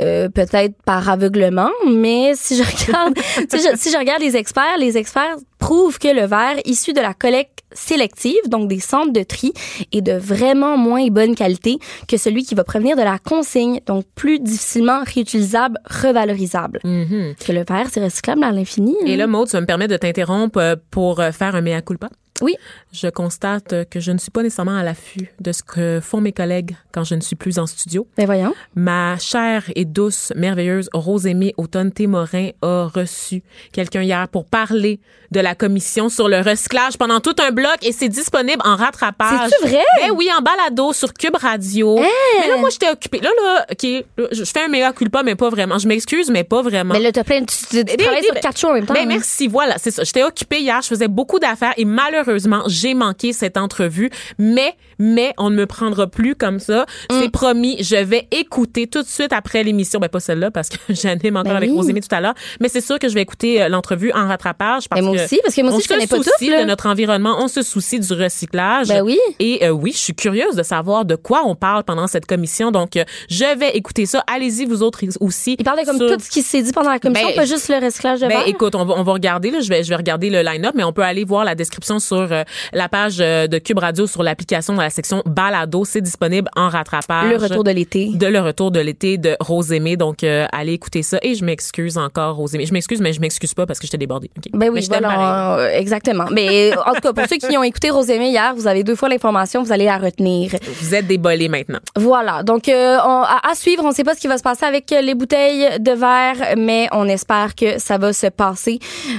euh, 0.02 0.28
peut-être 0.28 0.74
par 0.84 1.08
aveuglement, 1.08 1.70
mais 1.88 2.32
si 2.34 2.56
je 2.56 2.62
regarde, 2.88 3.14
si, 3.48 3.58
je, 3.58 3.76
si 3.76 3.90
je 3.92 3.98
regarde 3.98 4.20
les 4.20 4.36
experts, 4.36 4.76
les 4.78 4.96
experts 4.96 5.36
prouvent 5.58 5.98
que 5.98 6.08
le 6.08 6.26
verre 6.26 6.56
issu 6.64 6.92
de 6.92 7.00
la 7.00 7.14
collecte 7.14 7.64
sélective, 7.74 8.48
donc 8.48 8.68
des 8.68 8.80
centres 8.80 9.12
de 9.12 9.22
tri, 9.22 9.52
est 9.92 10.00
de 10.00 10.12
vraiment 10.12 10.76
moins 10.76 11.06
bonne 11.08 11.34
qualité 11.34 11.78
que 12.08 12.16
celui 12.16 12.44
qui 12.44 12.54
va 12.54 12.64
provenir 12.64 12.96
de 12.96 13.02
la 13.02 13.18
consigne, 13.18 13.80
donc 13.86 14.04
plus 14.14 14.38
difficilement 14.38 15.02
réutilisable, 15.04 15.78
revalorisable. 15.84 16.80
Mhm. 16.84 17.34
Que 17.44 17.52
le 17.52 17.64
verre, 17.64 17.88
c'est 17.90 18.02
recyclable 18.02 18.44
à 18.44 18.52
l'infini. 18.52 18.96
Et 19.06 19.14
hein. 19.14 19.16
là, 19.16 19.26
Maud, 19.26 19.48
ça 19.48 19.60
me 19.60 19.66
permet 19.66 19.88
de 19.88 19.96
t'interrompre 19.96 20.58
euh, 20.58 20.76
pour 20.90 21.20
euh, 21.20 21.32
faire 21.32 21.54
un 21.54 21.60
mea 21.60 21.82
culpa? 21.82 22.08
Oui. 22.42 22.56
Je 22.92 23.06
constate 23.08 23.88
que 23.90 24.00
je 24.00 24.10
ne 24.10 24.18
suis 24.18 24.30
pas 24.32 24.42
nécessairement 24.42 24.76
à 24.76 24.82
l'affût 24.82 25.30
de 25.40 25.52
ce 25.52 25.62
que 25.62 26.00
font 26.02 26.20
mes 26.20 26.32
collègues 26.32 26.76
quand 26.92 27.04
je 27.04 27.14
ne 27.14 27.20
suis 27.20 27.36
plus 27.36 27.58
en 27.60 27.66
studio. 27.66 28.08
Ben 28.16 28.26
voyons. 28.26 28.54
Ma 28.74 29.16
chère 29.18 29.64
et 29.76 29.84
douce, 29.84 30.32
merveilleuse 30.34 30.88
Rosémie 30.92 31.54
Automne-Témorin 31.56 32.50
a 32.62 32.88
reçu 32.92 33.42
quelqu'un 33.72 34.02
hier 34.02 34.26
pour 34.28 34.46
parler 34.46 34.98
de 35.30 35.40
la 35.40 35.54
commission 35.54 36.08
sur 36.08 36.28
le 36.28 36.40
recyclage 36.40 36.96
pendant 36.98 37.20
tout 37.20 37.34
un 37.40 37.50
bloc 37.50 37.76
et 37.82 37.92
c'est 37.92 38.08
disponible 38.08 38.60
en 38.64 38.76
rattrapage. 38.76 39.50
C'est-tu 39.50 39.68
vrai? 39.68 39.82
Ben 40.00 40.10
oui, 40.16 40.28
en 40.36 40.42
balado 40.42 40.92
sur 40.92 41.12
Cube 41.14 41.36
Radio. 41.36 41.96
Mais 41.96 42.48
là, 42.48 42.56
moi, 42.58 42.70
j'étais 42.70 42.90
occupée. 42.90 43.20
Là, 43.20 43.30
là, 43.42 43.66
OK, 43.70 43.82
là, 44.18 44.26
je 44.32 44.44
fais 44.44 44.64
un 44.64 44.68
mea 44.68 44.92
culpa, 44.92 45.22
mais 45.22 45.34
pas 45.36 45.50
vraiment. 45.50 45.78
Je 45.78 45.86
m'excuse, 45.88 46.30
mais 46.30 46.44
pas 46.44 46.62
vraiment. 46.62 46.94
Mais 46.94 47.00
là, 47.00 47.10
t'as 47.12 47.24
plein 47.24 47.40
de, 47.40 47.46
tu, 47.46 47.84
tu 47.84 47.96
travailles 47.96 48.20
des- 48.20 48.26
sur 48.26 48.34
quatre 48.40 48.58
shows 48.58 48.68
en 48.68 48.74
même 48.74 48.86
temps. 48.86 48.94
Ben 48.94 49.02
hein? 49.02 49.06
merci, 49.08 49.46
voilà, 49.48 49.76
c'est 49.78 49.90
ça. 49.90 50.04
J'étais 50.04 50.22
occupée 50.22 50.60
hier, 50.60 50.80
je 50.82 50.88
faisais 50.88 51.08
beaucoup 51.08 51.38
d'affaires 51.38 51.74
et 51.76 51.84
malheureusement, 51.84 52.23
j'ai 52.66 52.94
manqué 52.94 53.32
cette 53.32 53.56
entrevue. 53.56 54.10
Mais, 54.38 54.74
mais, 54.98 55.32
on 55.38 55.50
ne 55.50 55.56
me 55.56 55.66
prendra 55.66 56.06
plus 56.06 56.34
comme 56.34 56.58
ça. 56.58 56.86
Mm. 57.10 57.14
C'est 57.20 57.30
promis, 57.30 57.76
je 57.82 57.96
vais 57.96 58.26
écouter 58.30 58.86
tout 58.86 59.02
de 59.02 59.08
suite 59.08 59.32
après 59.32 59.62
l'émission. 59.62 60.00
Ben 60.00 60.08
pas 60.08 60.20
celle-là 60.20 60.50
parce 60.50 60.68
que 60.68 60.76
j'anime 60.90 61.36
encore 61.36 61.52
Ben 61.52 61.56
avec 61.56 61.70
oui. 61.70 61.76
Rosémie 61.76 62.00
tout 62.00 62.14
à 62.14 62.20
l'heure. 62.20 62.34
Mais 62.60 62.68
c'est 62.68 62.80
sûr 62.80 62.98
que 62.98 63.08
je 63.08 63.14
vais 63.14 63.22
écouter 63.22 63.62
euh, 63.62 63.68
l'entrevue 63.68 64.12
en 64.12 64.26
rattrapage 64.28 64.88
parce 64.88 65.00
Mais 65.00 65.06
moi 65.06 65.16
que 65.16 65.24
aussi, 65.24 65.40
parce 65.42 65.54
que 65.54 65.60
moi 65.62 65.72
aussi, 65.72 65.78
on 65.78 65.82
je 65.82 65.88
connais 65.88 66.06
se 66.06 66.08
pas 66.10 66.16
tout, 66.16 66.24
soucie 66.38 66.50
de 66.50 66.64
notre 66.64 66.86
environnement, 66.86 67.36
on 67.40 67.48
se 67.48 67.62
soucie 67.62 68.00
du 68.00 68.12
recyclage. 68.12 68.88
Ben 68.88 69.02
oui. 69.02 69.18
Et 69.40 69.64
euh, 69.66 69.70
oui, 69.70 69.92
je 69.92 69.98
suis 69.98 70.14
curieuse 70.14 70.56
de 70.56 70.62
savoir 70.62 71.04
de 71.04 71.16
quoi 71.16 71.42
on 71.46 71.54
parle 71.54 71.84
pendant 71.84 72.06
cette 72.06 72.26
commission. 72.26 72.70
Donc, 72.70 72.96
euh, 72.96 73.04
je 73.28 73.58
vais 73.58 73.76
écouter 73.76 74.06
ça. 74.06 74.24
Allez-y, 74.32 74.64
vous 74.64 74.82
autres 74.82 75.00
aussi. 75.20 75.56
Il 75.58 75.64
parlait 75.64 75.84
comme 75.84 75.96
sur- 75.98 76.16
tout 76.16 76.22
ce 76.22 76.30
qui 76.30 76.42
s'est 76.42 76.62
dit 76.62 76.72
pendant 76.72 76.90
la 76.90 76.98
commission, 76.98 77.28
Ben, 77.28 77.34
pas 77.34 77.44
juste 77.44 77.68
le 77.68 77.84
recyclage 77.84 78.20
de 78.20 78.26
ben, 78.26 78.38
verre. 78.38 78.48
écoute, 78.48 78.74
on 78.74 78.84
va, 78.84 78.94
on 78.96 79.02
va 79.02 79.12
regarder, 79.12 79.50
là, 79.50 79.60
je 79.60 79.68
vais, 79.68 79.82
je 79.82 79.88
vais 79.88 79.96
regarder 79.96 80.30
le 80.30 80.42
line-up, 80.42 80.72
mais 80.74 80.84
on 80.84 80.92
peut 80.92 81.02
aller 81.02 81.24
voir 81.24 81.44
la 81.44 81.54
description 81.54 81.98
sur 81.98 82.16
euh, 82.32 82.42
la 82.72 82.88
page 82.88 83.18
de 83.18 83.58
Cube 83.58 83.78
Radio 83.78 84.06
sur 84.06 84.22
l'application 84.22 84.74
la 84.84 84.90
section 84.90 85.22
balado. 85.26 85.84
C'est 85.84 86.00
disponible 86.00 86.48
en 86.56 86.68
rattrapage. 86.68 87.30
Le 87.30 87.36
retour 87.36 87.64
de 87.64 87.70
l'été. 87.70 88.10
De 88.14 88.26
le 88.26 88.40
retour 88.40 88.70
de 88.70 88.80
l'été 88.80 89.18
de 89.18 89.36
Rosémée. 89.40 89.96
Donc, 89.96 90.22
euh, 90.24 90.46
allez 90.52 90.72
écouter 90.74 91.02
ça. 91.02 91.18
Et 91.22 91.34
je 91.34 91.44
m'excuse 91.44 91.98
encore, 91.98 92.36
Rosémée. 92.36 92.66
Je 92.66 92.72
m'excuse, 92.72 93.00
mais 93.00 93.12
je 93.12 93.20
m'excuse 93.20 93.54
pas 93.54 93.66
parce 93.66 93.78
que 93.78 93.86
j'étais 93.86 93.98
débordée. 93.98 94.30
OK? 94.36 94.44
Ben 94.52 94.58
Mais 94.58 94.68
oui, 94.70 94.86
pareil. 94.88 95.04
voilà, 95.04 95.58
euh, 95.58 95.70
exactement. 95.78 96.24
Mais 96.30 96.72
en 96.76 96.94
tout 96.94 97.00
cas, 97.00 97.12
pour 97.12 97.26
ceux 97.28 97.36
qui 97.36 97.56
ont 97.56 97.62
écouté 97.62 97.90
Rosémée 97.90 98.28
hier, 98.30 98.54
vous 98.54 98.66
avez 98.66 98.84
deux 98.84 98.94
fois 98.96 99.08
l'information, 99.08 99.62
vous 99.62 99.72
allez 99.72 99.86
la 99.86 99.98
retenir. 99.98 100.50
Vous 100.80 100.94
êtes 100.94 101.06
débolés 101.06 101.48
maintenant. 101.48 101.80
Voilà. 101.96 102.42
Donc, 102.42 102.68
euh, 102.68 102.98
on- 103.04 103.22
à, 103.22 103.40
à 103.50 103.54
suivre, 103.54 103.84
on 103.84 103.88
ne 103.88 103.94
sait 103.94 104.04
pas 104.04 104.14
ce 104.14 104.20
qui 104.20 104.26
va 104.28 104.38
se 104.38 104.42
passer 104.42 104.64
avec 104.66 104.90
euh, 104.92 105.00
les 105.00 105.14
bouteilles 105.14 105.80
de 105.80 105.92
verre, 105.92 106.56
mais 106.56 106.88
on 106.92 107.08
espère 107.08 107.54
que 107.54 107.78
ça 107.78 107.98
va 107.98 108.12
se 108.12 108.26
passer 108.26 108.78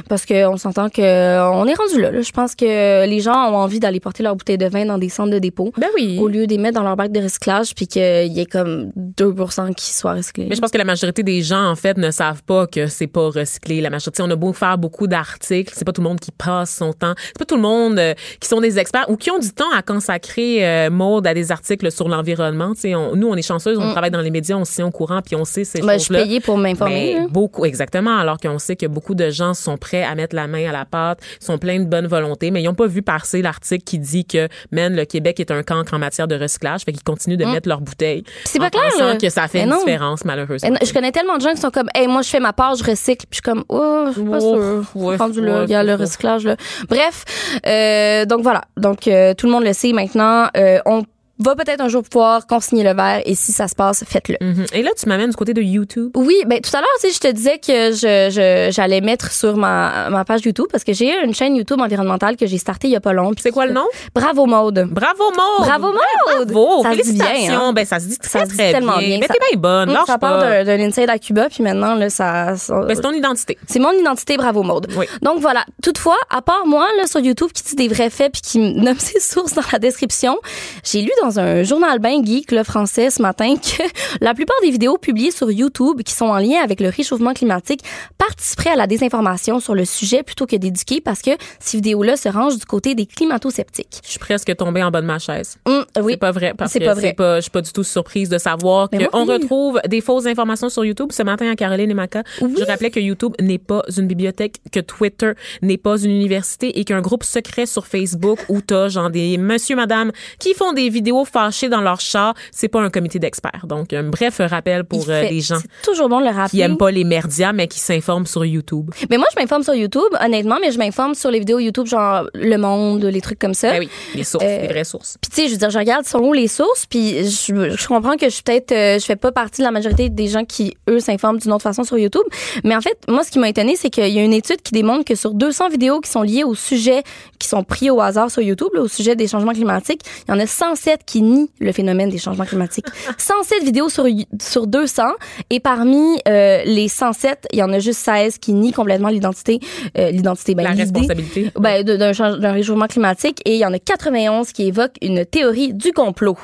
parce 0.10 0.26
qu'on 0.26 0.58
s'entend 0.58 0.90
que 0.90 1.02
euh, 1.02 1.50
on 1.52 1.66
est 1.68 1.74
rendu 1.74 2.02
là, 2.02 2.12
là. 2.12 2.22
Je 2.22 2.32
pense 2.32 2.56
que 2.56 3.06
les 3.06 3.20
gens 3.22 3.52
ont 3.52 3.56
envie 3.58 3.80
d'aller 3.80 4.00
porter 4.00 4.24
leurs 4.24 4.36
bouteilles 4.36 4.58
de 4.58 4.68
vin 4.68 4.86
dans 4.86 4.98
des 4.98 5.10
centres 5.10 5.32
de 5.32 5.40
dépôt 5.40 5.55
Ben 5.78 5.88
oui. 5.96 6.18
au 6.20 6.28
lieu 6.28 6.46
de 6.48 6.52
les 6.52 6.58
mettre 6.58 6.76
dans 6.76 6.84
leur 6.84 6.96
bac 6.96 7.12
de 7.12 7.20
recyclage 7.22 7.74
puis 7.76 7.88
qu'il 7.88 8.02
y 8.34 8.40
ait 8.40 8.46
comme 8.46 8.92
2 8.96 9.34
qui 9.76 9.94
soient 9.94 10.14
recyclés. 10.14 10.48
Mais 10.50 10.56
je 10.56 10.62
pense 10.62 10.72
que 10.72 10.78
la 10.78 10.84
majorité 10.84 11.24
des 11.24 11.42
gens, 11.42 11.66
en 11.70 11.76
fait, 11.76 11.98
ne 11.98 12.12
savent 12.12 12.44
pas 12.44 12.68
que 12.68 12.88
c'est 12.88 13.08
pas 13.08 13.30
recyclé. 13.30 13.82
La 13.82 13.90
majorité, 13.90 14.22
on 14.24 14.30
a 14.30 14.36
beau 14.36 14.54
faire 14.54 14.78
beaucoup 14.78 15.08
d'articles, 15.08 15.74
c'est 15.76 15.86
pas 15.86 15.92
tout 15.94 16.02
le 16.02 16.08
monde 16.08 16.20
qui 16.20 16.32
passe 16.32 16.76
son 16.76 16.94
temps. 16.94 17.14
C'est 17.28 17.38
pas 17.40 17.46
tout 17.46 17.56
le 17.56 17.62
monde 17.62 17.98
euh, 18.00 18.14
qui 18.40 18.48
sont 18.48 18.62
des 18.62 18.78
experts 18.80 19.06
ou 19.10 19.18
qui 19.18 19.32
ont 19.32 19.40
du 19.40 19.52
temps 19.52 19.72
à 19.76 19.82
consacrer 19.82 20.66
euh, 20.68 20.90
mode 20.90 21.28
à 21.28 21.34
des 21.34 21.52
articles 21.52 21.92
sur 21.92 22.08
l'environnement. 22.10 22.74
On- 22.86 23.16
nous, 23.16 23.28
on 23.28 23.36
est 23.36 23.42
chanceuses, 23.42 23.78
on 23.78 23.92
travaille 23.92 24.12
dans 24.12 24.22
les 24.22 24.32
médias, 24.32 24.56
on 24.56 24.64
tient 24.64 24.88
au 24.88 24.92
courant, 24.92 25.22
puis 25.22 25.36
on 25.36 25.46
sait 25.46 25.64
ces 25.64 25.82
Mm. 25.82 25.86
Ben, 25.86 25.94
je 25.94 25.98
suis 26.00 26.08
choses-là. 26.08 26.24
payée 26.24 26.40
pour 26.40 26.58
m'informer. 26.58 27.28
Beaucoup, 27.30 27.66
exactement. 27.66 28.18
Alors 28.18 28.38
qu'on 28.40 28.60
sait 28.60 28.76
que 28.76 28.86
beaucoup 28.86 29.14
de 29.16 29.30
gens 29.30 29.54
sont 29.54 29.78
prêts 29.78 30.04
à 30.04 30.16
mettre 30.16 30.36
la 30.36 30.48
main 30.48 30.68
à 30.70 30.72
la 30.72 30.86
pâte, 30.86 31.20
sont 31.40 31.58
pleins 31.58 31.80
de 31.80 31.86
bonne 31.86 32.08
volonté, 32.08 32.50
mais 32.52 32.62
ils 32.62 32.66
n'ont 32.66 32.74
pas 32.74 32.88
vu 32.88 33.02
passer 33.02 33.42
l'article 33.42 33.84
qui 33.84 34.00
dit 34.00 34.26
que, 34.26 34.48
man, 34.72 34.96
le 34.96 35.06
Québec 35.06 35.40
est 35.40 35.45
un 35.52 35.64
cancre 35.64 35.94
en 35.94 36.00
matière 36.00 36.28
de 36.28 36.36
recyclage, 36.36 36.82
fait 36.84 36.92
qu'ils 36.92 37.04
continuent 37.04 37.38
de 37.38 37.46
mettre 37.46 37.68
leurs 37.68 37.82
bouteilles. 37.82 38.24
C'est 38.46 38.60
pas 38.60 38.70
clair, 38.70 38.90
là. 39.00 39.16
que 39.18 39.30
ça 39.30 39.48
fait 39.48 39.64
une 39.64 39.76
différence, 39.78 40.26
malheureusement. 40.26 40.70
Non, 40.70 40.78
Je 40.84 40.94
connais 40.94 41.12
tellement 41.12 41.38
de 41.38 41.42
gens 41.42 41.52
qui 41.54 41.62
sont 41.62 41.72
comme, 41.72 41.90
hey, 41.96 42.08
moi, 42.08 42.22
je 42.22 42.30
fais 42.30 42.40
ma 42.40 42.54
part, 42.54 42.76
je 42.76 42.84
recycle. 42.84 43.26
Puis 43.30 43.30
je 43.32 43.36
suis 43.38 43.42
comme, 43.42 43.64
oh, 43.70 44.06
je 44.08 44.14
suis 44.14 44.24
pas 44.30 44.38
Ouf, 44.38 44.88
sûre. 44.92 45.02
ouais, 45.04 45.16
Rendu 45.16 45.42
là, 45.42 45.60
ouais, 45.60 45.66
il 45.66 45.72
y 45.72 45.76
a 45.76 45.84
le 45.84 45.96
recyclage, 45.96 46.46
là. 46.46 46.56
Bref, 46.90 47.24
euh, 47.66 48.26
donc 48.26 48.42
voilà. 48.42 48.62
Donc, 48.78 49.08
euh, 49.08 49.34
tout 49.34 49.46
le 49.48 49.52
monde 49.52 49.64
le 49.64 49.74
sait 49.74 49.94
maintenant. 49.94 50.48
Euh, 50.58 50.80
on 50.86 51.04
va 51.40 51.56
peut-être 51.56 51.82
un 51.82 51.90
jour 51.90 52.04
pouvoir 52.04 52.48
consigner 52.48 52.84
le 52.84 52.94
verre 52.94 53.22
et 53.26 53.36
si 53.36 53.52
ça 53.52 53.68
se 53.68 53.76
passe, 53.76 54.04
faites-le. 54.08 54.38
Mhm. 54.42 54.66
Et 54.74 54.82
là, 54.84 54.92
tu 54.98 55.08
m'amènes 55.10 55.30
du 55.32 55.36
côté 55.36 55.54
de 55.54 55.62
YouTube. 55.62 56.12
Oui, 56.16 56.36
ben 56.48 56.60
tout 56.62 56.70
à 56.76 56.80
l'heure, 56.80 56.88
tu 57.02 57.08
sais, 57.10 57.14
je 57.14 57.20
te 57.20 57.32
disais 57.32 57.58
que 57.60 57.92
je 57.92 58.30
je- 58.32 58.72
j'allais 58.72 59.02
mettre 59.02 59.32
sur 59.32 59.58
ma, 59.58 60.10
ma 60.10 60.24
page 60.26 60.42
YouTube 60.46 60.68
parce 60.72 60.84
que 60.84 60.94
j'ai 60.94 61.14
une 61.24 61.34
chaîne 61.34 61.56
YouTube 61.56 61.80
environnementale 61.82 62.38
que 62.38 62.46
j'ai 62.46 62.58
startée 62.58 62.88
il 62.88 62.92
y 62.92 62.96
a 62.96 63.02
pas 63.02 63.14
longtemps. 63.14 63.40
C'est 63.42 63.52
quoi 63.52 63.66
le 63.66 63.74
nom? 63.74 63.86
Bravo 64.14 64.46
Maude. 64.46 64.88
Bravo, 64.92 65.24
Maud! 65.32 65.68
Bravo 65.68 65.88
Maude. 65.88 66.52
Bravo! 66.52 66.84
Ça 66.84 66.92
se 66.94 67.02
dit 67.12 67.14
bien, 67.20 67.60
hein? 67.60 67.74
Ben, 67.74 67.86
ça 67.86 68.00
se 68.00 68.06
dit 68.06 68.18
très, 68.18 68.30
Ça 68.30 68.46
se 68.46 68.52
dit 68.52 68.58
très 68.58 68.72
tellement 68.72 68.98
bien. 68.98 69.18
Mais 69.20 69.28
Ça- 69.28 69.34
t'es 69.34 69.40
bien 69.52 69.60
bonne. 69.60 69.92
Lâche 69.92 70.06
ça 70.08 70.18
pas. 70.18 70.30
part 70.30 70.40
d'un 70.40 70.64
d'un 70.64 70.80
inside 70.80 71.10
à 71.10 71.20
Cuba 71.20 71.48
puis 71.50 71.64
maintenant 71.64 71.96
là 71.96 72.10
ça, 72.10 72.56
ça- 72.56 72.82
Ben, 72.82 72.96
c'est 72.96 73.02
ton 73.02 73.12
identité. 73.12 73.58
C'est 73.68 73.80
mon 73.80 73.92
identité, 73.92 74.38
bravo 74.38 74.64
Maude. 74.64 74.88
Oui. 74.98 75.06
Donc 75.22 75.40
voilà. 75.40 75.66
Toutefois, 75.84 76.18
à 76.30 76.42
part 76.42 76.66
moi 76.66 76.88
là 76.98 77.08
sur 77.08 77.20
YouTube 77.20 77.50
qui 77.54 77.64
dit 77.64 77.76
des 77.76 77.88
vrais 77.88 78.10
faits 78.10 78.32
puis 78.34 78.42
qui 78.42 78.60
me 78.60 78.72
nomme 78.82 79.00
ses 79.00 79.20
sources 79.20 79.54
dans 79.54 79.62
la 79.72 79.80
description, 79.80 80.38
j'ai 80.84 81.02
lu 81.02 81.12
dans 81.22 81.25
un 81.26 81.64
journal 81.64 82.00
ben 82.00 82.26
geek 82.26 82.52
le 82.52 82.64
français 82.64 83.10
ce 83.10 83.22
matin 83.22 83.56
que 83.62 83.84
la 84.22 84.34
plupart 84.34 84.56
des 84.62 84.70
vidéos 84.72 84.98
publiées 84.98 85.32
sur 85.32 85.50
YouTube 85.52 86.02
qui 86.04 86.14
sont 86.14 86.26
en 86.26 86.38
lien 86.38 86.60
avec 86.64 86.80
le 86.80 86.90
réchauffement 86.90 87.34
climatique 87.34 87.82
participeraient 88.18 88.72
à 88.72 88.76
la 88.76 88.88
désinformation 88.88 89.60
sur 89.60 89.76
le 89.76 89.86
sujet 89.86 90.24
plutôt 90.24 90.46
que 90.46 90.56
d'éduquer 90.56 91.02
parce 91.02 91.22
que 91.22 91.32
ces 91.60 91.78
vidéos-là 91.78 92.16
se 92.18 92.30
rangent 92.30 92.58
du 92.58 92.66
côté 92.66 92.96
des 92.96 93.06
climato-sceptiques. 93.06 94.02
Je 94.04 94.12
suis 94.12 94.20
presque 94.20 94.56
tombée 94.56 94.84
en 94.84 94.92
bas 94.92 95.02
de 95.02 95.08
ma 95.08 95.20
chaise. 95.20 95.58
Hum, 95.66 95.86
oui. 96.02 96.14
C'est 96.14 96.18
pas 96.18 96.32
vrai 96.32 96.54
parce 96.58 96.72
C'est 96.72 96.80
que 96.80 96.86
pas 96.86 96.94
vrai. 96.94 97.02
c'est 97.10 97.14
pas, 97.14 97.36
je 97.38 97.42
suis 97.42 97.52
pas 97.52 97.62
du 97.62 97.72
tout 97.72 97.84
surprise 97.84 98.30
de 98.30 98.38
savoir 98.38 98.90
moi, 98.94 99.08
qu'on 99.10 99.26
oui. 99.28 99.34
retrouve 99.34 99.80
des 99.88 100.02
fausses 100.02 100.26
informations 100.26 100.70
sur 100.70 100.86
YouTube. 100.86 101.12
Ce 101.12 101.24
matin 101.24 101.50
à 101.50 101.56
Caroline 101.56 101.90
et 101.92 101.94
Maca, 101.94 102.24
je 102.40 102.64
rappelais 102.64 102.92
que 102.92 103.00
YouTube 103.00 103.34
n'est 103.42 103.58
pas 103.58 103.84
une 103.98 104.08
bibliothèque, 104.08 104.58
que 104.72 104.80
Twitter 104.80 105.32
n'est 105.62 105.78
pas 105.78 105.98
une 105.98 106.12
université 106.12 106.80
et 106.80 106.84
qu'un 106.86 107.02
groupe 107.02 107.24
secret 107.24 107.66
sur 107.66 107.88
Facebook 107.88 108.40
où 108.50 108.62
t'as 108.62 108.90
genre 108.90 109.10
des 109.10 109.38
monsieur, 109.38 109.76
madame 109.76 110.12
qui 110.40 110.54
font 110.54 110.74
des 110.74 110.90
vidéos 110.90 111.15
fâchées 111.24 111.70
dans 111.70 111.80
leur 111.82 112.02
char, 112.02 112.34
c'est 112.52 112.68
pas 112.68 112.82
un 112.82 112.90
comité 112.90 113.20
d'experts. 113.20 113.66
Donc, 113.68 113.94
un 113.94 114.04
bref 114.04 114.42
rappel 114.42 114.84
pour 114.84 115.04
euh, 115.10 115.22
fait- 115.22 115.30
les 115.30 115.40
gens 115.42 115.60
toujours 115.84 116.10
bon 116.10 116.20
le 116.20 116.26
rappeler. 116.28 116.50
qui 116.50 116.62
aiment 116.62 116.78
pas 116.78 116.92
les 116.92 117.04
merdias 117.06 117.54
mais 117.54 117.68
qui 117.68 117.80
s'informent 117.80 118.26
sur 118.26 118.44
YouTube. 118.44 118.90
Mais 119.10 119.18
moi, 119.18 119.28
je 119.34 119.40
m'informe 119.40 119.64
sur 119.64 119.76
YouTube, 119.76 120.02
honnêtement, 120.20 120.58
mais 120.60 120.72
je 120.72 120.78
m'informe 120.80 121.16
sur 121.16 121.32
les 121.32 121.40
vidéos 121.40 121.60
YouTube, 121.60 121.86
genre 121.86 122.28
Le 122.34 122.58
Monde, 122.58 123.06
les 123.06 123.22
trucs 123.22 123.40
comme 123.40 123.54
ça. 123.54 123.72
Ben 123.72 123.80
oui, 123.80 123.90
les 124.16 124.24
sources, 124.24 124.44
Euh, 124.44 124.62
les 124.64 124.68
vraies 124.68 124.84
sources. 124.84 125.18
Puis 125.22 125.30
tu 125.30 125.36
sais, 125.44 125.48
je 125.48 125.54
veux 125.54 125.58
dire, 125.60 125.70
je 125.70 125.78
regarde 125.78 126.06
sont 126.06 126.20
où 126.20 126.34
les 126.34 126.48
sources, 126.48 126.86
puis 126.88 127.24
je, 127.30 127.76
je 127.78 127.88
comprends 127.88 128.18
que 128.18 128.26
je 128.26 128.32
suis 128.34 128.44
peut-être, 128.44 128.72
euh, 128.72 129.00
je 129.00 129.06
fais 129.06 129.16
pas 129.16 129.32
partie 129.32 129.62
de 129.62 129.66
la 129.66 129.72
majorité 129.72 130.10
des 130.10 130.28
gens 130.28 130.44
qui 130.44 130.76
eux 130.90 131.00
s'informent 131.00 131.38
d'une 131.38 131.52
autre 131.54 131.64
façon 131.64 131.84
sur 131.84 131.98
YouTube. 131.98 132.24
Mais 132.64 132.76
en 132.76 132.82
fait, 132.82 132.98
moi, 133.08 133.24
ce 133.24 133.30
qui 133.32 133.38
m'a 133.40 133.50
étonné, 133.50 133.76
c'est 133.76 133.90
qu'il 133.92 134.08
y 134.08 134.20
a 134.20 134.24
une 134.24 134.34
étude 134.34 134.62
qui 134.62 134.72
démontre 134.74 135.06
que 135.06 135.14
sur 135.16 135.34
200 135.34 135.70
vidéos 135.70 136.00
qui 136.02 136.10
sont 136.10 136.24
liées 136.24 136.44
au 136.44 136.56
sujet 136.56 137.04
qui 137.38 137.48
sont 137.48 137.64
pris 137.64 137.90
au 137.92 138.02
hasard 138.02 138.32
sur 138.32 138.42
YouTube, 138.42 138.70
là, 138.74 138.82
au 138.82 138.88
sujet 138.88 139.16
des 139.16 139.28
changements 139.28 139.52
climatiques, 139.54 140.02
il 140.28 140.32
y 140.32 140.34
en 140.34 140.40
a 140.40 140.48
107 140.48 141.05
qui 141.06 141.22
nient 141.22 141.50
le 141.60 141.72
phénomène 141.72 142.10
des 142.10 142.18
changements 142.18 142.46
climatiques. 142.46 142.86
107 143.18 143.64
vidéos 143.64 143.90
sur, 143.90 144.06
sur 144.42 144.68
200 144.68 145.04
et 145.50 145.60
parmi 145.60 146.18
euh, 146.28 146.64
les 146.66 146.88
107, 146.88 147.48
il 147.54 147.60
y 147.60 147.64
en 147.64 147.72
a 147.74 147.80
juste 147.80 148.00
16 148.00 148.38
qui 148.40 148.54
nient 148.54 148.72
complètement 148.74 149.10
l'identité, 149.10 149.60
euh, 149.98 150.12
l'identité, 150.12 150.56
ben, 150.56 150.64
La 150.64 150.72
responsabilité. 150.72 151.52
ben, 151.60 151.84
d'un, 151.84 152.12
d'un 152.38 152.52
réchauffement 152.52 152.88
climatique 152.88 153.42
et 153.46 153.54
il 153.56 153.60
y 153.60 153.66
en 153.66 153.74
a 153.74 153.80
91 153.80 154.52
qui 154.52 154.68
évoquent 154.68 154.98
une 155.02 155.26
théorie 155.26 155.74
du 155.74 155.92
complot. 155.92 156.38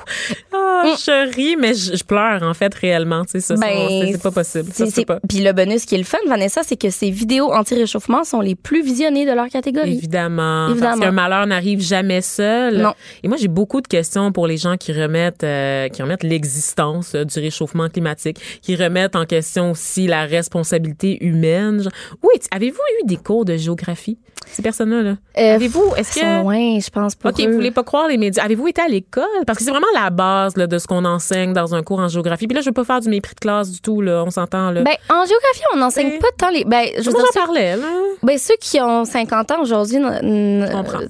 Ah, 0.53 0.83
je 0.97 1.33
ris, 1.35 1.55
mais 1.55 1.73
je, 1.73 1.95
je 1.95 2.03
pleure, 2.03 2.43
en 2.43 2.53
fait, 2.53 2.73
réellement. 2.73 3.23
Tu 3.25 3.31
sais, 3.31 3.39
ça, 3.41 3.55
Ben, 3.55 3.67
c'est- 3.87 4.11
c'est 4.13 4.21
pas 4.23 4.31
possible. 4.31 4.65
Ça, 4.67 4.73
C'est- 4.73 4.85
c'est 4.85 4.91
c'est- 4.91 5.05
pas. 5.05 5.19
Puis 5.27 5.39
le 5.39 5.51
bonus 5.53 5.85
qui 5.85 5.95
est 5.95 5.99
le 5.99 6.03
fun, 6.03 6.17
Vanessa, 6.27 6.61
c'est 6.63 6.77
que 6.77 6.89
ces 6.89 7.09
vidéos 7.09 7.51
anti-réchauffement 7.51 8.23
sont 8.23 8.41
les 8.41 8.55
plus 8.55 8.81
visionnées 8.83 9.25
de 9.25 9.31
leur 9.31 9.47
catégorie. 9.49 9.93
Évidemment, 9.97 10.65
Parce 10.67 10.71
Évidemment. 10.73 11.01
qu'un 11.01 11.11
malheur 11.11 11.47
n'arrive 11.47 11.81
jamais 11.81 12.21
seul. 12.21 12.77
Non. 12.77 12.93
Et 13.23 13.27
moi, 13.27 13.37
j'ai 13.37 13.47
beaucoup 13.47 13.81
de 13.81 13.87
questions 13.87 14.31
pour 14.31 14.47
les 14.47 14.50
gens 14.57 14.77
qui 14.77 14.93
remettent, 14.93 15.43
euh, 15.43 15.89
qui 15.89 16.01
remettent 16.01 16.23
l'existence 16.23 17.15
euh, 17.15 17.23
du 17.23 17.39
réchauffement 17.39 17.89
climatique, 17.89 18.37
qui 18.61 18.75
remettent 18.75 19.15
en 19.15 19.25
question 19.25 19.71
aussi 19.71 20.07
la 20.07 20.25
responsabilité 20.25 21.23
humaine. 21.23 21.87
Oui, 22.23 22.39
avez-vous 22.51 22.79
eu 23.01 23.07
des 23.07 23.17
cours 23.17 23.45
de 23.45 23.57
géographie, 23.57 24.17
ces 24.51 24.61
personnes-là? 24.61 25.01
Là? 25.01 25.15
Euh, 25.37 25.55
Avez-vous, 25.55 25.93
est-ce 25.95 26.19
que... 26.19 26.41
loin, 26.41 26.79
je 26.79 26.89
pense, 26.89 27.15
pour 27.15 27.29
OK, 27.29 27.39
eux. 27.39 27.47
vous 27.47 27.53
voulez 27.53 27.71
pas 27.71 27.83
croire 27.83 28.07
les 28.07 28.17
médias. 28.17 28.43
Avez-vous 28.43 28.67
été 28.67 28.81
à 28.81 28.87
l'école? 28.87 29.23
Parce 29.47 29.59
que 29.59 29.63
c'est 29.63 29.71
vraiment 29.71 29.87
la 29.93 30.09
base 30.09 30.57
là, 30.57 30.67
de 30.67 30.77
ce 30.77 30.87
qu'on 30.87 31.05
enseigne 31.05 31.53
dans 31.53 31.73
un 31.73 31.83
cours 31.83 31.99
en 31.99 32.07
géographie. 32.07 32.47
Puis 32.47 32.55
là, 32.55 32.61
je 32.61 32.67
veux 32.67 32.73
pas 32.73 32.83
faire 32.83 32.99
du 32.99 33.09
mépris 33.09 33.35
de 33.35 33.39
classe 33.39 33.71
du 33.71 33.79
tout, 33.81 34.01
là. 34.01 34.23
On 34.25 34.29
s'entend, 34.29 34.71
là. 34.71 34.83
Ben, 34.83 34.95
en 35.09 35.25
géographie, 35.25 35.63
on 35.73 35.77
n'enseigne 35.77 36.19
pas 36.19 36.27
tant 36.37 36.49
les. 36.49 36.65
Ben, 36.65 36.85
je 36.97 37.03
dire, 37.03 37.11
j'en 37.11 37.41
parlais, 37.45 37.77
là? 37.77 37.87
Ben, 38.23 38.37
ceux 38.37 38.55
qui 38.59 38.79
ont 38.81 39.05
50 39.05 39.51
ans 39.51 39.61
aujourd'hui, 39.61 39.99
euh, 40.01 40.65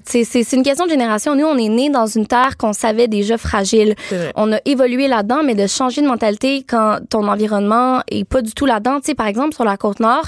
c'est 0.05 0.53
une 0.53 0.63
question 0.63 0.85
de 0.85 0.91
génération. 0.91 1.35
Nous, 1.35 1.45
on 1.45 1.57
est 1.57 1.69
nés 1.69 1.89
dans 1.89 2.05
une 2.07 2.27
terre 2.27 2.57
qu'on 2.57 2.73
savait 2.73 3.07
déjà 3.07 3.37
fragile. 3.37 3.95
On 4.35 4.53
a 4.53 4.59
évolué 4.65 5.07
là-dedans, 5.07 5.41
mais 5.43 5.55
de 5.55 5.67
changer 5.67 6.01
de 6.01 6.07
mentalité 6.07 6.63
quand 6.67 6.99
ton 7.09 7.27
environnement 7.27 8.01
est 8.09 8.23
pas 8.23 8.41
du 8.41 8.53
tout 8.53 8.65
là-dedans. 8.65 8.99
Tu 8.99 9.07
sais, 9.07 9.15
par 9.15 9.27
exemple, 9.27 9.55
sur 9.55 9.63
la 9.63 9.77
côte 9.77 9.99
nord, 9.99 10.25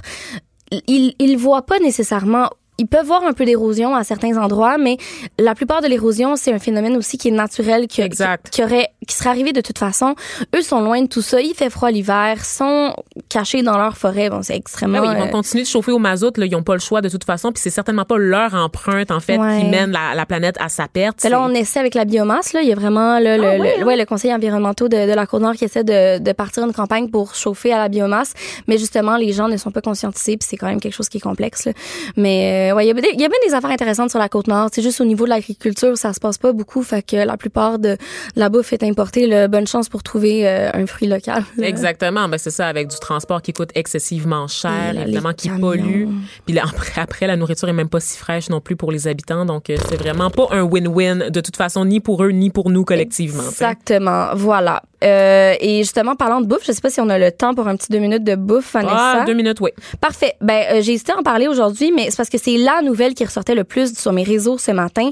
ils, 0.88 1.14
ils 1.20 1.38
voient 1.38 1.62
pas 1.64 1.80
nécessairement 1.80 2.50
ils 2.80 2.88
peuvent 2.88 3.06
voir 3.06 3.24
un 3.24 3.34
peu 3.34 3.46
d'érosion 3.46 3.96
à 3.96 4.04
certains 4.04 4.36
endroits, 4.38 4.78
mais 4.78 4.98
la 5.40 5.54
plupart 5.56 5.82
de 5.82 5.88
l'érosion, 5.88 6.36
c'est 6.36 6.52
un 6.54 6.60
phénomène 6.60 6.98
aussi 6.98 7.18
qui 7.18 7.28
est 7.28 7.32
naturel, 7.32 7.88
qui, 7.88 8.02
Exact. 8.02 8.46
qui, 8.46 8.52
qui 8.52 8.64
aurait, 8.64 8.88
qui 9.08 9.16
serait 9.16 9.30
arrivé 9.30 9.54
de 9.54 9.62
toute 9.62 9.78
façon. 9.78 10.16
Eux 10.56 10.62
sont 10.62 10.82
loin 10.82 11.02
de 11.02 11.08
tout 11.08 11.22
ça. 11.22 11.40
Il 11.42 11.54
fait 11.54 11.70
froid 11.70 11.92
l'hiver, 11.92 12.44
sont 12.44 12.94
cachés 13.30 13.62
dans 13.62 13.78
leur 13.78 13.96
forêt. 13.98 14.30
Bon, 14.30 14.42
c'est 14.42 14.56
extrêmement. 14.56 15.02
Ben 15.02 15.08
oui, 15.10 15.14
ils 15.16 15.20
vont 15.22 15.28
euh, 15.28 15.32
continuer 15.32 15.64
de 15.64 15.68
chauffer 15.70 15.92
au 15.92 16.00
mazout. 16.00 16.36
Là, 16.38 16.46
ils 16.46 16.52
n'ont 16.52 16.64
pas 16.64 16.74
le 16.74 16.80
choix 16.80 17.02
de 17.02 17.10
toute 17.10 17.24
façon. 17.26 17.52
Puis 17.52 17.62
c'est 17.62 17.70
certainement 17.70 18.06
pas 18.06 18.18
leur 18.18 18.54
empreinte, 18.56 19.12
en 19.12 19.20
fait, 19.20 19.38
Ouais. 19.38 19.60
qui 19.62 19.66
mène 19.66 19.92
la, 19.92 20.16
la 20.16 20.26
planète 20.26 20.56
à 20.60 20.70
sa 20.70 20.88
perte. 20.88 21.20
Ben 21.24 21.30
là, 21.30 21.42
on 21.42 21.54
essaie 21.54 21.80
avec 21.80 21.96
la 21.96 22.06
biomasse. 22.06 22.54
Là. 22.54 22.62
Il 22.62 22.70
y 22.70 22.72
a 22.72 22.76
vraiment 22.76 23.20
là, 23.20 23.38
le, 23.38 23.44
Ah 23.44 23.50
ouais, 23.60 23.76
le, 23.78 23.84
hein? 23.84 23.86
ouais, 23.86 23.98
le 23.98 24.06
conseil 24.06 24.34
environnemental 24.34 24.90
de, 24.90 25.08
de 25.10 25.14
la 25.14 25.26
Côte-Nord 25.26 25.54
qui 25.54 25.66
essaie 25.66 25.84
de, 25.84 26.20
de 26.20 26.32
partir 26.32 26.64
une 26.66 26.74
campagne 26.74 27.10
pour 27.10 27.36
chauffer 27.36 27.72
à 27.74 27.78
la 27.78 27.90
biomasse. 27.90 28.34
Mais 28.68 28.78
justement, 28.78 29.18
les 29.18 29.32
gens 29.32 29.48
ne 29.48 29.58
sont 29.58 29.72
pas 29.72 29.82
conscientisés, 29.82 30.38
puis 30.38 30.48
c'est 30.50 30.58
quand 30.58 30.68
même 30.68 30.80
quelque 30.80 30.94
chose 30.96 31.10
qui 31.10 31.18
est 31.18 31.22
complexe. 31.22 31.66
Là. 31.66 31.74
Mais 32.18 32.60
euh, 32.62 32.63
ouais, 32.72 32.86
il 32.86 32.88
y 32.88 32.92
a, 32.92 32.94
bien 33.28 33.30
des 33.46 33.54
affaires 33.54 33.70
intéressantes 33.70 34.10
sur 34.10 34.20
la 34.20 34.30
Côte-Nord. 34.30 34.70
C'est 34.72 34.82
juste 34.82 35.02
au 35.02 35.06
niveau 35.06 35.26
de 35.26 35.30
l'agriculture, 35.30 35.98
ça 35.98 36.14
se 36.14 36.20
passe 36.20 36.38
pas 36.38 36.54
beaucoup. 36.54 36.84
Fait 36.84 37.02
que 37.02 37.16
la 37.16 37.38
plupart 37.38 37.80
de 37.80 37.98
la 38.36 38.50
bouffe 38.50 38.74
est 38.74 38.84
importée. 38.84 39.28
Là. 39.28 39.48
Bonne 39.48 39.68
chance 39.68 39.90
pour 39.90 40.04
trouver 40.04 40.48
euh, 40.48 40.70
un 40.74 40.86
fruit 40.86 41.08
local. 41.08 41.44
là. 41.58 41.68
Exactement, 41.74 42.28
ben 42.30 42.38
c'est 42.38 42.52
ça, 42.52 42.68
avec 42.68 42.88
du 42.88 42.98
transport 42.98 43.42
qui 43.42 43.54
coûte 43.54 43.72
excessivement 43.76 44.48
cher, 44.48 44.94
là, 44.94 45.02
évidemment, 45.02 45.34
qui 45.34 45.48
camions. 45.48 45.62
pollue. 45.62 46.08
Puis 46.46 46.58
après, 46.96 47.28
la 47.28 47.36
nourriture 47.36 47.70
est 47.70 47.74
même 47.74 47.90
pas 47.90 48.00
si 48.00 48.18
fraîche 48.18 48.50
non 48.50 48.62
plus 48.62 48.76
pour 48.76 48.92
les 48.92 49.08
habitants, 49.08 49.46
donc 49.46 49.70
euh, 49.70 49.78
c'est 49.90 49.98
vraiment 49.98 50.30
pas 50.30 50.48
un 50.52 50.64
win-win 50.64 51.30
de 51.30 51.42
toute 51.42 51.58
façon, 51.58 51.86
ni 51.86 52.00
pour 52.00 52.24
eux, 52.24 52.30
ni 52.30 52.50
pour 52.50 52.70
nous 52.70 52.86
collectivement. 52.86 53.44
Exactement, 53.44 54.30
voilà. 54.36 54.84
Euh, 55.04 55.56
et 55.60 55.80
justement, 55.80 56.16
parlant 56.16 56.42
de 56.42 56.48
bouffe, 56.48 56.66
je 56.66 56.72
sais 56.72 56.82
pas 56.82 56.90
si 56.90 57.02
on 57.02 57.10
a 57.10 57.18
le 57.18 57.32
temps 57.32 57.54
pour 57.54 57.68
un 57.68 57.76
petit 57.76 57.92
deux 57.92 58.00
minutes 58.00 58.24
de 58.24 58.36
bouffe, 58.36 58.74
Vanessa. 58.74 58.96
Ah, 58.98 59.24
deux 59.26 59.34
minutes, 59.34 59.60
oui. 59.62 59.72
Parfait. 60.00 60.36
Ben, 60.42 60.64
euh, 60.72 60.82
j'ai 60.82 60.94
hésité 60.94 61.12
à 61.12 61.18
en 61.18 61.24
parler 61.24 61.48
aujourd'hui, 61.48 61.92
mais 61.92 62.10
c'est 62.10 62.18
parce 62.18 62.30
que 62.30 62.38
c'est 62.38 62.58
la 62.58 62.82
nouvelle 62.82 63.14
qui 63.14 63.26
ressortait 63.26 63.56
le 63.56 63.64
plus 63.64 63.98
sur 63.98 64.14
mes 64.14 64.24
réseaux 64.24 64.58
ce 64.58 64.72
matin. 64.72 65.10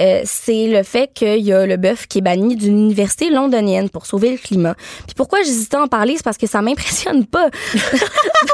Euh, 0.00 0.22
c'est 0.24 0.66
le 0.66 0.82
fait 0.82 1.10
qu'il 1.14 1.42
y 1.42 1.52
a 1.52 1.66
le 1.66 1.76
bœuf 1.76 2.06
qui 2.06 2.18
est 2.18 2.22
banni 2.22 2.56
d'une 2.56 2.78
université 2.78 3.30
londonienne 3.30 3.88
pour 3.88 4.06
sauver 4.06 4.32
le 4.32 4.38
climat. 4.38 4.74
Puis 5.06 5.14
pourquoi 5.16 5.42
j'hésitais 5.42 5.76
à 5.76 5.82
en 5.82 5.86
parler, 5.88 6.14
c'est 6.16 6.24
parce 6.24 6.38
que 6.38 6.46
ça 6.46 6.62
m'impressionne 6.62 7.26
pas. 7.26 7.48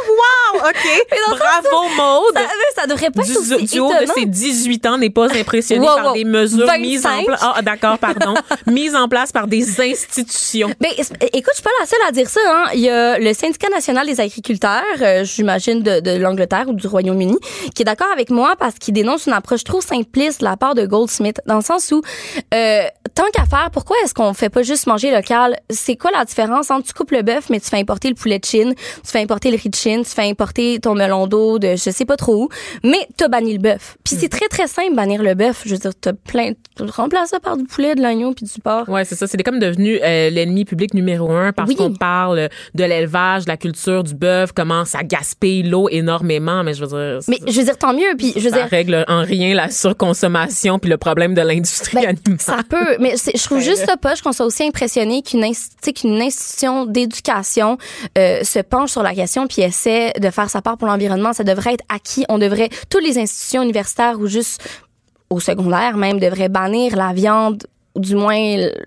Wow, 0.08 0.60
OK. 0.68 1.06
Bravo, 1.38 1.88
Maude. 1.96 2.34
Ça, 2.34 2.82
ça 2.82 2.86
devrait 2.86 3.10
pas 3.10 3.22
du, 3.22 3.30
être 3.30 3.38
aussi 3.38 3.64
du 3.64 3.78
haut 3.78 3.92
de 3.92 4.06
ses 4.14 4.26
18 4.26 4.86
ans 4.86 4.98
n'est 4.98 5.10
pas 5.10 5.26
impressionné 5.32 5.86
Wow, 5.86 5.94
par 5.94 6.06
wow. 6.06 6.12
des 6.14 6.24
mesures 6.24 6.66
25. 6.66 6.80
mises 6.80 7.06
en 7.06 7.24
place. 7.24 7.40
Ah, 7.42 7.62
d'accord, 7.62 7.98
pardon. 7.98 8.34
mises 8.66 8.96
en 8.96 9.08
place 9.08 9.32
par 9.32 9.46
des 9.46 9.80
institutions. 9.80 10.67
Ben, 10.80 10.90
es- 10.96 11.26
écoute, 11.38 11.52
je 11.52 11.54
suis 11.54 11.62
pas 11.62 11.70
la 11.80 11.86
seule 11.86 11.98
à 12.08 12.12
dire 12.12 12.28
ça. 12.28 12.40
Hein. 12.46 12.64
Il 12.74 12.80
y 12.80 12.88
a 12.88 13.18
le 13.18 13.32
syndicat 13.32 13.68
national 13.70 14.06
des 14.06 14.20
agriculteurs, 14.20 14.82
euh, 15.00 15.24
j'imagine 15.24 15.82
de, 15.82 16.00
de 16.00 16.12
l'Angleterre 16.16 16.64
ou 16.68 16.74
du 16.74 16.86
Royaume-Uni, 16.86 17.36
qui 17.74 17.82
est 17.82 17.84
d'accord 17.84 18.10
avec 18.12 18.30
moi 18.30 18.54
parce 18.58 18.74
qu'il 18.76 18.94
dénonce 18.94 19.26
une 19.26 19.32
approche 19.32 19.64
trop 19.64 19.80
simpliste 19.80 20.40
de 20.40 20.44
la 20.44 20.56
part 20.56 20.74
de 20.74 20.86
Goldsmith, 20.86 21.40
dans 21.46 21.56
le 21.56 21.62
sens 21.62 21.90
où, 21.92 22.02
euh, 22.54 22.82
tant 23.14 23.24
qu'à 23.32 23.44
faire, 23.46 23.70
pourquoi 23.72 23.96
est-ce 24.04 24.14
qu'on 24.14 24.34
fait 24.34 24.48
pas 24.50 24.62
juste 24.62 24.86
manger 24.86 25.10
local? 25.10 25.56
C'est 25.70 25.96
quoi 25.96 26.10
la 26.10 26.24
différence 26.24 26.70
entre 26.70 26.86
tu 26.86 26.92
coupes 26.94 27.10
le 27.12 27.22
bœuf, 27.22 27.50
mais 27.50 27.60
tu 27.60 27.68
fais 27.68 27.78
importer 27.78 28.08
le 28.08 28.14
poulet 28.14 28.38
de 28.38 28.44
Chine, 28.44 28.74
tu 28.76 29.10
fais 29.10 29.20
importer 29.20 29.50
le 29.50 29.56
riz 29.56 29.68
de 29.70 29.74
Chine, 29.74 30.02
tu 30.04 30.10
fais 30.10 30.28
importer 30.28 30.78
ton 30.80 30.94
melon 30.94 31.26
d'eau 31.26 31.58
de 31.58 31.70
je 31.76 31.90
sais 31.90 32.04
pas 32.04 32.16
trop 32.16 32.44
où, 32.44 32.48
mais 32.84 33.08
t'as 33.16 33.28
banni 33.28 33.52
le 33.52 33.58
bœuf. 33.60 33.96
Puis 34.04 34.16
Mm. 34.16 34.18
c'est 34.20 34.28
très 34.28 34.48
très 34.48 34.66
simple 34.66 34.94
bannir 34.94 35.22
le 35.22 35.34
bœuf. 35.34 35.62
Je 35.64 35.72
veux 35.72 35.78
dire, 35.78 35.92
t'as 36.00 36.12
plein, 36.12 36.52
tu 36.76 36.82
remplaces 36.84 37.30
ça 37.30 37.40
par 37.40 37.56
du 37.56 37.64
poulet, 37.64 37.94
de 37.94 38.00
l'oignon 38.02 38.32
puis 38.32 38.44
du 38.46 38.60
porc. 38.60 38.88
Ouais, 38.88 39.04
c'est 39.04 39.14
ça. 39.14 39.26
C'est 39.26 39.42
comme 39.42 39.58
devenu 39.58 39.98
euh, 40.02 40.30
l'ennemi 40.30 40.57
public 40.64 40.94
numéro 40.94 41.30
un 41.30 41.52
parce 41.52 41.68
Oui. 41.68 41.76
qu'on 41.76 41.92
parle 41.92 42.48
de 42.74 42.84
l'élevage, 42.84 43.44
de 43.44 43.50
la 43.50 43.56
culture 43.56 44.04
du 44.04 44.14
bœuf, 44.14 44.52
comment 44.52 44.84
ça 44.84 45.02
gaspille 45.02 45.62
l'eau 45.62 45.88
énormément. 45.90 46.62
Mais 46.64 46.74
je 46.74 46.84
veux 46.84 46.88
dire, 46.88 47.20
Mais 47.28 47.38
je 47.50 47.58
veux 47.58 47.64
dire, 47.64 47.78
tant 47.78 47.92
mieux. 47.94 48.14
Puis 48.16 48.32
je 48.36 48.40
veux 48.40 48.50
ça 48.50 48.56
dire, 48.58 48.66
règle 48.68 49.04
en 49.08 49.22
rien 49.22 49.54
la 49.54 49.70
surconsommation 49.70 50.78
puis 50.78 50.90
le 50.90 50.96
problème 50.96 51.34
de 51.34 51.42
l'industrie 51.42 51.96
Ben, 51.96 52.06
alimentaire. 52.08 52.38
ça 52.40 52.58
peut, 52.68 52.96
mais 53.00 53.14
je 53.16 53.42
trouve 53.44 53.60
juste 53.60 53.84
ça 53.86 53.96
poche 53.96 54.22
qu'on 54.22 54.32
soit 54.32 54.46
aussi 54.46 54.64
impressionné 54.64 55.22
qu'une 55.22 55.44
institution 55.44 56.86
d'éducation 56.86 57.78
euh, 58.16 58.42
se 58.44 58.58
penche 58.60 58.90
sur 58.90 59.02
la 59.02 59.14
question 59.14 59.46
puis 59.46 59.62
essaie 59.62 60.12
de 60.20 60.30
faire 60.30 60.50
sa 60.50 60.62
part 60.62 60.76
pour 60.76 60.88
l'environnement. 60.88 61.32
Ça 61.32 61.44
devrait 61.44 61.74
être 61.74 61.84
acquis. 61.88 62.24
On 62.28 62.38
devrait, 62.38 62.68
toutes 62.90 63.02
les 63.04 63.18
institutions 63.18 63.62
universitaires 63.62 64.18
ou 64.20 64.26
juste 64.26 64.62
au 65.30 65.40
secondaire 65.40 65.96
même, 65.96 66.18
devraient 66.20 66.48
bannir 66.48 66.96
la 66.96 67.12
viande 67.12 67.64
ou 67.98 68.00
du 68.00 68.14
moins 68.14 68.38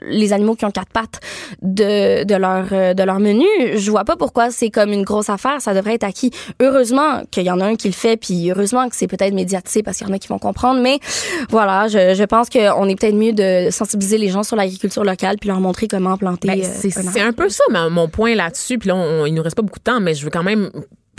les 0.07 0.33
animaux 0.33 0.55
qui 0.55 0.65
ont 0.65 0.71
quatre 0.71 0.91
pattes 0.91 1.19
de, 1.61 2.23
de 2.23 2.35
leur 2.35 2.65
euh, 2.71 2.93
de 2.93 3.03
leur 3.03 3.19
menu. 3.19 3.45
Je 3.75 3.91
vois 3.91 4.03
pas 4.05 4.15
pourquoi 4.15 4.49
c'est 4.51 4.69
comme 4.69 4.91
une 4.93 5.03
grosse 5.03 5.29
affaire. 5.29 5.61
Ça 5.61 5.73
devrait 5.73 5.95
être 5.95 6.03
acquis. 6.03 6.31
Heureusement 6.61 7.21
qu'il 7.29 7.43
y 7.43 7.51
en 7.51 7.59
a 7.59 7.65
un 7.65 7.75
qui 7.75 7.87
le 7.87 7.93
fait, 7.93 8.17
puis 8.17 8.49
heureusement 8.51 8.87
que 8.89 8.95
c'est 8.95 9.07
peut-être 9.07 9.33
médiatisé 9.33 9.83
parce 9.83 9.97
qu'il 9.97 10.07
y 10.07 10.09
en 10.09 10.13
a 10.13 10.19
qui 10.19 10.27
vont 10.27 10.39
comprendre. 10.39 10.81
Mais 10.81 10.99
voilà, 11.49 11.87
je, 11.87 12.13
je 12.15 12.23
pense 12.23 12.49
qu'on 12.49 12.87
est 12.87 12.95
peut-être 12.95 13.15
mieux 13.15 13.33
de 13.33 13.69
sensibiliser 13.71 14.17
les 14.17 14.29
gens 14.29 14.43
sur 14.43 14.55
l'agriculture 14.55 15.03
locale 15.03 15.35
puis 15.39 15.49
leur 15.49 15.59
montrer 15.59 15.87
comment 15.87 16.17
planter. 16.17 16.47
Ben, 16.47 16.61
euh, 16.61 16.89
c'est 16.89 17.21
un 17.21 17.33
peu 17.33 17.49
ça 17.49 17.63
ma- 17.69 17.89
mon 17.89 18.07
point 18.07 18.35
là-dessus. 18.35 18.77
Puis 18.77 18.87
là, 18.89 18.95
on- 18.95 19.25
il 19.25 19.33
nous 19.33 19.43
reste 19.43 19.55
pas 19.55 19.61
beaucoup 19.61 19.79
de 19.79 19.83
temps, 19.83 19.99
mais 19.99 20.13
je 20.13 20.23
veux 20.23 20.31
quand 20.31 20.43
même 20.43 20.69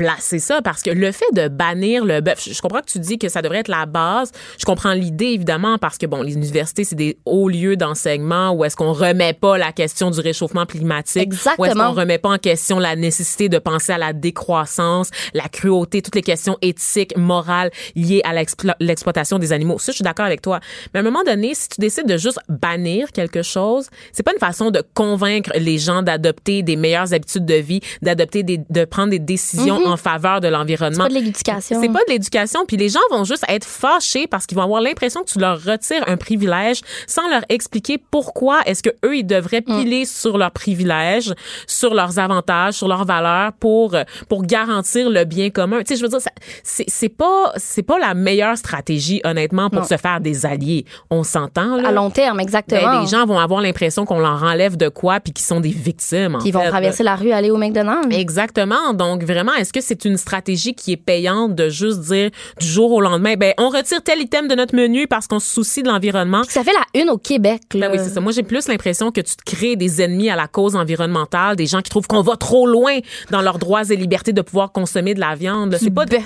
placer 0.03 0.39
ça 0.41 0.61
parce 0.63 0.83
que 0.83 0.91
le 0.91 1.13
fait 1.13 1.25
de 1.33 1.47
bannir 1.49 2.05
le 2.05 2.21
bœuf, 2.21 2.49
je 2.51 2.61
comprends 2.61 2.81
que 2.81 2.91
tu 2.91 2.99
dis 2.99 3.19
que 3.19 3.29
ça 3.29 3.41
devrait 3.41 3.59
être 3.59 3.69
la 3.69 3.87
base. 3.87 4.33
Je 4.59 4.65
comprends 4.65 4.93
l'idée 4.95 5.27
évidemment 5.27 5.79
parce 5.79 5.97
que 5.97 6.07
bon, 6.07 6.23
les 6.23 6.35
universités 6.35 6.83
c'est 6.85 6.97
des 6.97 7.19
hauts 7.25 7.49
lieux 7.49 7.77
d'enseignement 7.77 8.51
où 8.53 8.65
est-ce 8.65 8.75
qu'on 8.77 8.93
remet 8.93 9.33
pas 9.33 9.59
la 9.59 9.71
question 9.73 10.11
du 10.11 10.19
réchauffement 10.21 10.67
climatique, 10.67 11.29
où 11.31 11.35
est-ce 11.35 11.49
Exactement. 11.51 11.91
qu'on 11.95 12.01
remet 12.01 12.19
pas 12.19 12.31
en 12.31 12.39
question 12.39 12.79
la 12.81 12.97
nécessité 12.97 13.49
de 13.49 13.59
penser 13.59 13.93
à 13.93 13.99
la 13.99 14.13
décroissance, 14.13 15.11
la 15.35 15.49
cruauté, 15.49 16.03
toutes 16.03 16.17
les 16.17 16.23
questions 16.23 16.59
éthiques, 16.63 17.17
morales 17.17 17.71
liées 17.95 18.23
à 18.25 18.35
l'explo- 18.35 18.75
l'exploitation 18.81 19.39
des 19.39 19.53
animaux. 19.53 19.79
Ça, 19.79 19.93
je 19.93 19.97
suis 19.97 20.03
d'accord 20.03 20.27
avec 20.27 20.43
toi. 20.43 20.59
Mais 20.93 20.99
à 20.99 21.03
un 21.03 21.05
moment 21.05 21.23
donné, 21.25 21.55
si 21.55 21.69
tu 21.69 21.81
décides 21.81 22.07
de 22.07 22.17
juste 22.17 22.39
bannir 22.49 23.13
quelque 23.13 23.43
chose, 23.43 23.87
c'est 24.13 24.23
pas 24.23 24.33
une 24.33 24.39
façon 24.41 24.71
de 24.71 24.83
convaincre 24.95 25.51
les 25.57 25.79
gens 25.79 26.03
d'adopter 26.03 26.63
des 26.63 26.77
meilleures 26.77 27.13
habitudes 27.15 27.45
de 27.47 27.55
vie, 27.55 27.81
d'adopter 28.03 28.43
des, 28.43 28.59
de 28.69 28.85
prendre 28.85 29.11
des 29.11 29.19
décisions 29.19 29.81
en 29.93 29.97
faveur 29.97 30.41
de 30.41 30.49
l'environnement. 30.49 31.05
C'est 31.05 31.09
pas 31.09 31.09
de 31.09 31.15
l'éducation. 31.15 31.81
C'est 31.81 31.89
pas 31.89 32.01
de 32.07 32.13
l'éducation, 32.13 32.65
puis 32.67 32.77
les 32.77 32.89
gens 32.89 33.01
vont 33.11 33.25
juste 33.25 33.45
être 33.49 33.65
fâchés 33.67 34.27
parce 34.27 34.47
qu'ils 34.47 34.57
vont 34.57 34.65
avoir 34.65 34.81
l'impression 34.81 35.23
que 35.23 35.31
tu 35.31 35.39
leur 35.39 35.63
retires 35.63 36.05
un 36.07 36.17
privilège 36.17 36.81
sans 37.07 37.29
leur 37.29 37.43
expliquer 37.49 37.99
pourquoi 38.11 38.61
est-ce 38.67 38.83
que 38.83 38.91
eux 39.05 39.17
ils 39.17 39.27
devraient 39.27 39.63
Mm. 39.67 39.81
piler 39.83 40.05
sur 40.07 40.39
leurs 40.39 40.51
privilèges, 40.51 41.33
sur 41.67 41.95
leurs 41.95 42.19
avantages, 42.19 42.75
sur 42.75 42.89
leurs 42.89 43.05
valeurs 43.05 43.53
pour 43.61 43.95
euh, 43.95 44.03
pour 44.29 44.43
garantir 44.45 45.09
le 45.11 45.25
bien 45.25 45.51
commun. 45.51 45.79
Tu 45.81 45.95
sais, 45.95 45.97
je 45.97 46.03
veux 46.03 46.09
dire, 46.09 46.19
c'est 46.63 46.85
c'est 46.89 47.09
pas 47.09 47.53
c'est 47.57 47.83
pas 47.83 47.99
la 47.99 48.15
meilleure 48.15 48.57
stratégie 48.57 49.21
honnêtement 49.25 49.69
pour 49.71 49.81
Non. 49.83 49.87
se 49.87 49.97
faire 49.97 50.21
des 50.21 50.47
alliés. 50.47 50.85
On 51.11 51.23
s'entend 51.23 51.77
là. 51.77 51.89
À 51.89 51.93
long 51.93 52.11
terme, 52.11 52.39
Ben, 52.39 52.43
exactement. 52.43 53.01
les 53.03 53.07
gens 53.07 53.27
vont 53.27 53.39
avoir 53.39 53.61
l'impression 53.61 54.05
qu'on 54.05 54.19
leur 54.19 54.43
enlève 54.43 54.77
de 54.77 54.89
quoi 54.89 55.21
puis 55.21 55.33
qu'ils 55.33 55.45
sont 55.45 55.61
des 55.61 55.69
victimes. 55.71 56.39
qui 56.43 56.51
vont 56.51 56.65
traverser 56.69 57.03
la 57.03 57.17
rue, 57.17 57.31
aller 57.33 57.51
au 57.51 57.57
McDonald's. 57.57 58.15
Exactement. 58.17 58.93
Donc 58.95 59.23
vraiment, 59.25 59.53
est-ce 59.55 59.72
est-ce 59.73 59.81
que 59.81 59.87
c'est 59.87 60.05
une 60.09 60.17
stratégie 60.17 60.75
qui 60.75 60.93
est 60.93 60.97
payante 60.97 61.55
de 61.55 61.69
juste 61.69 62.01
dire 62.01 62.31
du 62.61 62.67
jour 62.67 62.93
au 62.93 63.01
lendemain, 63.01 63.35
ben 63.37 63.55
on 63.59 63.69
retire 63.71 64.03
tel 64.03 64.21
item 64.21 64.49
de 64.49 64.55
notre 64.55 64.75
menu 64.75 65.07
parce 65.07 65.27
qu'on 65.27 65.39
se 65.41 65.51
soucie 65.53 65.83
de 65.83 65.89
l'environnement. 65.89 66.43
Ça 66.49 66.63
fait 66.65 66.73
la 66.73 67.01
une 67.01 67.09
au 67.11 67.19
Québec. 67.19 67.63
Là. 67.75 67.89
Ben 67.89 67.97
oui, 67.97 68.05
c'est 68.05 68.11
ça. 68.11 68.21
Moi, 68.21 68.33
j'ai 68.33 68.43
plus 68.43 68.69
l'impression 68.69 69.11
que 69.11 69.21
tu 69.21 69.37
te 69.37 69.43
crées 69.45 69.77
des 69.77 70.03
ennemis 70.03 70.31
à 70.31 70.37
la 70.37 70.47
cause 70.49 70.77
environnementale, 70.77 71.57
des 71.57 71.67
gens 71.67 71.81
qui 71.81 71.91
trouvent 71.91 72.07
qu'on 72.07 72.21
va 72.23 72.37
trop 72.37 72.67
loin 72.67 72.99
dans 73.31 73.41
leurs 73.41 73.59
droits 73.59 73.83
et 73.91 73.97
libertés 73.97 74.33
de 74.33 74.43
pouvoir 74.43 74.73
consommer 74.73 75.15
de 75.15 75.21
la 75.21 75.35
viande. 75.35 75.77
C'est 75.81 75.91
pas 75.91 76.05
de, 76.07 76.19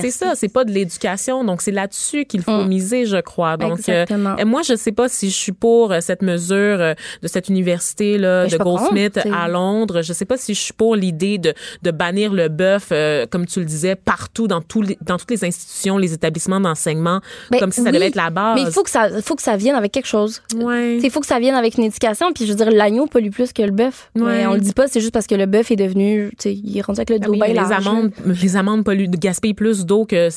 c'est 0.00 0.10
ça, 0.10 0.34
c'est 0.34 0.48
pas 0.48 0.64
de 0.64 0.70
l'éducation. 0.72 1.44
Donc 1.44 1.60
c'est 1.62 1.72
là-dessus 1.72 2.24
qu'il 2.24 2.42
faut 2.42 2.62
Mm. 2.64 2.68
miser, 2.68 3.06
je 3.06 3.20
crois. 3.20 3.56
Donc 3.56 3.88
euh, 3.88 4.06
moi, 4.46 4.62
je 4.62 4.74
sais 4.76 4.92
pas 4.92 5.08
si 5.08 5.28
je 5.30 5.34
suis 5.34 5.52
pour 5.52 5.92
euh, 5.92 6.00
cette 6.00 6.22
mesure 6.22 6.56
euh, 6.80 6.94
de 7.22 7.28
cette 7.28 7.48
université 7.48 8.16
là 8.18 8.46
Ben, 8.46 8.50
de 8.52 8.56
Goldsmith 8.62 9.18
à 9.32 9.48
Londres. 9.48 10.02
Je 10.02 10.12
sais 10.12 10.24
pas 10.24 10.36
si 10.36 10.54
je 10.54 10.60
suis 10.60 10.72
pour 10.72 10.96
l'idée 10.96 11.38
de, 11.38 11.52
de 11.82 11.90
bannir 11.90 12.32
le 12.32 12.48
bœuf, 12.48 12.85
euh, 12.92 13.26
comme 13.30 13.46
tu 13.46 13.58
le 13.60 13.64
disais, 13.66 13.94
partout 13.96 14.46
dans 14.48 14.60
tous 14.60 14.82
les, 14.82 14.98
dans 15.00 15.16
toutes 15.18 15.30
les 15.30 15.44
institutions, 15.44 15.98
les 15.98 16.12
établissements 16.12 16.60
d'enseignement, 16.60 17.20
Ben, 17.50 17.58
comme 17.60 17.72
si 17.72 17.80
ça 17.82 17.88
oui, 17.88 17.92
devait 17.92 18.06
être 18.08 18.16
la 18.16 18.30
base. 18.30 18.54
Mais 18.56 18.62
il 18.62 18.72
faut 18.72 18.82
que 18.82 18.90
ça, 18.90 19.08
faut 19.22 19.34
que 19.34 19.42
ça 19.42 19.56
vienne 19.56 19.74
avec 19.76 19.92
quelque 19.92 20.06
chose. 20.06 20.42
Ouais. 20.56 20.98
Il 21.02 21.10
faut 21.10 21.20
que 21.20 21.26
ça 21.26 21.38
vienne 21.38 21.54
avec 21.54 21.76
une 21.78 21.84
éducation. 21.84 22.32
Puis 22.34 22.46
je 22.46 22.50
veux 22.52 22.56
dire, 22.56 22.70
l'agneau 22.70 23.06
pollue 23.06 23.30
plus 23.30 23.52
que 23.52 23.62
le 23.62 23.70
bœuf. 23.70 24.10
Ouais. 24.16 24.22
Mais 24.38 24.46
on 24.46 24.54
le 24.54 24.60
dit 24.60 24.72
pas, 24.72 24.86
c'est 24.88 25.00
juste 25.00 25.12
parce 25.12 25.26
que 25.26 25.34
le 25.34 25.46
bœuf 25.46 25.70
est 25.70 25.76
devenu, 25.76 26.30
tu 26.38 26.48
sais, 26.50 26.54
il 26.54 26.76
est 26.78 26.82
rendu 26.82 27.00
avec 27.00 27.10
le 27.10 27.16
Ah 27.16 27.26
dos 27.26 27.32
oui, 27.32 27.38
bien 27.40 27.48
mais 27.48 27.54
les 27.54 27.72
amandes, 27.72 28.10
les 28.24 28.56
amandes 28.56 28.84
polluent, 28.84 29.08
gaspillent 29.10 29.54
plus 29.54 29.86
d'eau 29.86 30.04
que 30.04 30.28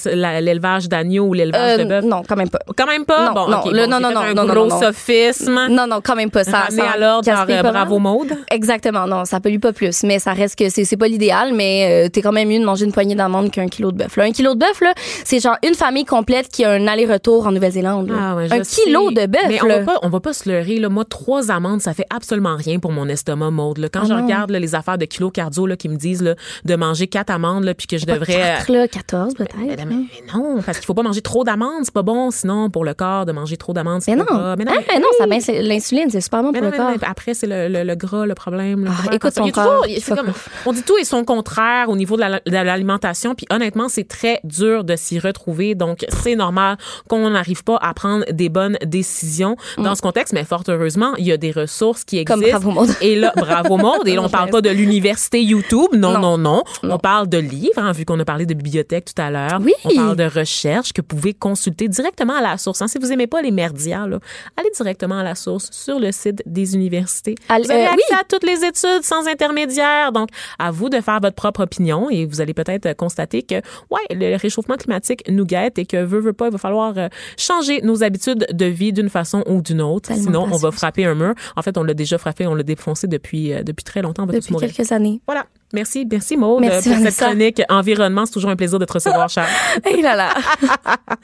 l'élevage 0.41 0.87
d'agneaux 0.89 1.25
ou 1.25 1.33
l'élevage 1.33 1.79
Euh, 1.79 1.83
de 1.83 1.89
bœuf. 1.89 2.05
non, 2.05 2.21
quand 2.27 2.35
même 2.35 2.49
pas. 2.49 2.59
Quand 2.75 2.87
même 2.87 3.05
pas? 3.05 3.25
Non, 3.27 3.33
bon, 3.33 3.47
non, 3.49 3.57
ok, 3.59 3.71
le- 3.71 3.83
bon, 3.85 3.89
non, 3.89 3.99
non, 3.99 4.17
un 4.19 4.33
non, 4.33 4.45
gros 4.45 4.67
non, 4.67 4.79
sophisme. 4.79 5.59
Non, 5.69 5.87
non, 5.87 5.99
quand 6.03 6.15
même 6.15 6.29
pas. 6.31 6.43
Ça, 6.43 6.67
ça 6.69 6.91
à 6.91 6.97
l'ordre 6.97 7.25
par 7.29 7.45
euh, 7.49 7.61
pas 7.61 7.71
Bravo. 7.71 7.99
Maude. 7.99 8.29
Exactement, 8.51 9.05
non, 9.07 9.25
ça 9.25 9.39
pollue 9.39 9.59
pas 9.59 9.73
plus. 9.73 10.03
Mais 10.03 10.19
ça 10.19 10.33
reste 10.33 10.57
que 10.57 10.69
c'est 10.69 10.85
c'est 10.85 10.95
pas 10.97 11.07
l'idéal, 11.07 11.53
mais 11.53 12.05
euh, 12.05 12.09
t'es 12.09 12.21
quand 12.21 12.31
même 12.31 12.38
mieux 12.45 12.59
de 12.59 12.65
manger 12.65 12.85
une 12.85 12.91
poignée 12.91 13.15
d'amandes 13.15 13.51
qu'un 13.51 13.67
kilo 13.67 13.91
de 13.91 13.97
bœuf. 13.97 14.17
Un 14.17 14.31
kilo 14.31 14.53
de 14.53 14.59
bœuf, 14.59 14.81
là, 14.81 14.93
c'est 15.25 15.39
genre 15.39 15.57
une 15.67 15.75
famille 15.75 16.05
complète 16.05 16.49
qui 16.49 16.63
a 16.65 16.71
un 16.71 16.87
aller-retour 16.87 17.47
en 17.47 17.51
Nouvelle-Zélande. 17.51 18.11
Ah 18.17 18.35
ouais, 18.35 18.51
un 18.51 18.59
kilo 18.61 19.11
de 19.11 19.25
bœuf, 19.25 19.41
Mais 19.47 19.63
on 19.63 19.67
va 19.67 19.79
pas, 19.79 19.99
on 20.03 20.09
va 20.09 20.19
pas 20.19 20.33
se 20.33 20.49
leurrer, 20.49 20.77
là. 20.77 20.89
Moi, 20.89 21.05
trois 21.05 21.51
amandes, 21.51 21.81
ça 21.81 21.93
fait 21.93 22.05
absolument 22.09 22.55
rien 22.55 22.79
pour 22.79 22.91
mon 22.91 23.07
estomac, 23.07 23.51
Maude, 23.51 23.77
là. 23.79 23.87
Quand 23.89 24.01
Ah 24.03 24.07
je 24.07 24.13
non. 24.13 24.23
regarde, 24.23 24.51
là, 24.51 24.59
les 24.59 24.75
affaires 24.75 24.97
de 24.97 25.05
kilo 25.05 25.29
cardio, 25.31 25.65
là, 25.65 25.75
qui 25.75 25.89
me 25.89 25.95
disent, 25.95 26.21
là, 26.23 26.35
de 26.65 26.75
manger 26.75 27.07
quatre 27.07 27.29
amandes, 27.31 27.63
là, 27.63 27.73
puis 27.73 27.87
que 27.87 27.97
je 27.97 28.05
Pas 28.05 28.13
devrais. 28.13 28.33
quatre, 28.33 28.71
là, 28.71 28.87
14 28.87 29.33
peut-être. 29.35 29.55
Mais, 29.57 29.73
hein. 29.73 29.85
mais- 29.87 29.95
mais 29.95 30.05
non, 30.33 30.61
parce 30.65 30.77
qu'il 30.79 30.85
faut 30.85 30.93
pas 30.93 31.03
manger 31.03 31.21
trop 31.21 31.43
d'amandes, 31.43 31.83
c'est 31.83 31.93
pas 31.93 32.03
bon, 32.03 32.31
sinon, 32.31 32.69
pour 32.69 32.85
le 32.85 32.93
corps, 32.93 33.25
de 33.25 33.31
manger 33.31 33.57
trop 33.57 33.73
d'amandes, 33.73 34.01
c'est 34.01 34.15
pas 34.15 34.17
non. 34.33 34.55
Mais 34.57 34.65
non, 34.65 34.71
Hein, 34.73 34.81
mais- 34.93 34.99
non, 34.99 35.07
ça 35.17 35.27
baisse 35.27 35.47
l'insuline, 35.47 36.09
c'est 36.09 36.21
super 36.21 36.43
bon 36.43 36.51
pour 36.51 36.61
le 36.61 36.71
corps. 36.71 36.91
après, 37.07 37.33
c'est 37.33 37.47
le, 37.47 37.67
le, 37.67 37.83
le 37.83 37.95
gras, 37.95 38.25
le 38.25 38.35
problème. 38.35 38.87
Ah, 38.89 39.13
écoute 39.13 39.25
a 39.37 39.41
toujours- 39.41 39.51
comme- 39.51 40.33
on 40.65 40.73
dit 40.73 40.83
tout 40.83 40.97
et 40.97 41.03
son 41.03 41.23
contraire 41.23 41.89
au 41.89 41.95
niveau 41.95 42.15
de 42.15 42.21
la- 42.21 42.28
de 42.45 42.51
l'alimentation. 42.51 43.35
Puis 43.35 43.45
honnêtement, 43.49 43.89
c'est 43.89 44.07
très 44.07 44.39
dur 44.43 44.83
de 44.83 44.95
s'y 44.95 45.19
retrouver. 45.19 45.75
Donc, 45.75 46.05
c'est 46.09 46.35
normal 46.35 46.77
qu'on 47.07 47.29
n'arrive 47.29 47.63
pas 47.63 47.77
à 47.81 47.93
prendre 47.93 48.25
des 48.31 48.49
bonnes 48.49 48.77
décisions 48.85 49.55
dans 49.77 49.95
ce 49.95 50.01
contexte. 50.01 50.33
Mais 50.33 50.43
fort 50.43 50.63
heureusement, 50.67 51.15
il 51.17 51.25
y 51.25 51.31
a 51.31 51.37
des 51.37 51.51
ressources 51.51 52.03
qui 52.03 52.19
Mm. 52.19 52.25
Comme 52.25 52.39
existent. 52.41 52.59
Bravo 52.59 52.79
Monde. 52.81 52.95
Et 53.01 53.15
là, 53.15 53.31
bravo 53.35 53.77
monde. 53.77 54.07
Et 54.07 54.15
là, 54.15 54.21
on 54.23 54.29
parle 54.29 54.49
pas 54.49 54.61
de 54.61 54.69
l'université 54.69 55.41
YouTube. 55.41 55.89
Non, 55.93 56.13
non, 56.19 56.37
Non. 56.37 56.63
non. 56.83 56.95
On 56.95 56.97
parle 56.99 57.27
de 57.29 57.37
livres, 57.37 57.77
hein, 57.77 57.91
vu 57.93 58.03
qu'on 58.05 58.19
a 58.19 58.25
parlé 58.25 58.45
de 58.45 58.53
bibliothèque 58.53 59.05
tout 59.13 59.21
à 59.21 59.29
l'heure. 59.31 59.59
Oui. 59.61 59.73
On 59.85 59.95
parle 59.95 60.15
de 60.17 60.23
recherche 60.25 60.91
que 60.93 61.01
vous 61.01 61.07
pouvez 61.07 61.33
consulter 61.33 61.87
directement 61.87 62.35
à 62.35 62.41
la 62.41 62.57
source. 62.57 62.81
hein. 62.81 62.87
Si 62.87 62.97
vous 62.97 63.11
aimez 63.11 63.27
pas 63.27 63.41
les 63.41 63.51
merdias, 63.51 64.05
là, 64.07 64.19
allez 64.57 64.69
directement 64.75 65.19
à 65.19 65.23
la 65.23 65.35
source 65.35 65.69
sur 65.71 65.99
le 65.99 66.11
site 66.11 66.41
des 66.45 66.75
universités. 66.75 67.35
Allez, 67.47 67.63
vous 67.65 67.71
avez 67.71 67.83
euh, 67.83 67.91
accès 67.91 68.03
oui. 68.11 68.17
à 68.19 68.23
toutes 68.27 68.43
les 68.43 68.65
études 68.65 69.03
sans 69.03 69.27
intermédiaire. 69.27 70.11
Donc, 70.11 70.29
à 70.57 70.71
vous 70.71 70.89
de 70.89 70.99
faire 71.01 71.19
votre 71.21 71.35
propre 71.35 71.63
opinion 71.63 72.09
et 72.09 72.18
vous 72.25 72.41
allez 72.41 72.53
peut-être 72.53 72.95
constater 72.95 73.43
que, 73.43 73.55
ouais, 73.55 73.99
le 74.11 74.35
réchauffement 74.37 74.75
climatique 74.75 75.23
nous 75.29 75.45
guette 75.45 75.77
et 75.79 75.85
que 75.85 75.97
veut, 76.03 76.19
veut 76.19 76.33
pas, 76.33 76.47
il 76.47 76.51
va 76.51 76.57
falloir 76.57 76.93
euh, 76.97 77.07
changer 77.37 77.81
nos 77.81 78.03
habitudes 78.03 78.47
de 78.51 78.65
vie 78.65 78.93
d'une 78.93 79.09
façon 79.09 79.43
ou 79.47 79.61
d'une 79.61 79.81
autre. 79.81 80.09
Tellement 80.09 80.23
Sinon, 80.23 80.47
on 80.51 80.57
va 80.57 80.71
frapper 80.71 81.05
un 81.05 81.15
mur. 81.15 81.33
En 81.55 81.61
fait, 81.61 81.77
on 81.77 81.83
l'a 81.83 81.93
déjà 81.93 82.17
frappé, 82.17 82.47
on 82.47 82.55
l'a 82.55 82.63
défoncé 82.63 83.07
depuis, 83.07 83.53
euh, 83.53 83.63
depuis 83.63 83.83
très 83.83 84.01
longtemps. 84.01 84.23
On 84.23 84.25
va 84.25 84.33
tous 84.33 84.39
Depuis 84.39 84.53
mourir. 84.53 84.71
quelques 84.73 84.91
années. 84.91 85.21
Voilà. 85.27 85.45
Merci. 85.71 86.07
Merci, 86.09 86.35
Maude, 86.35 86.61
Merci, 86.61 86.77
pour 86.89 86.97
cette 86.97 86.97
Vanessa. 86.97 87.25
chronique 87.27 87.61
environnement. 87.69 88.25
C'est 88.25 88.31
toujours 88.33 88.49
un 88.49 88.55
plaisir 88.55 88.79
de 88.79 88.85
te 88.85 88.93
recevoir, 88.93 89.29
Charles. 89.29 89.49
Et 89.91 90.01
là 90.01 90.15
là. 90.15 90.33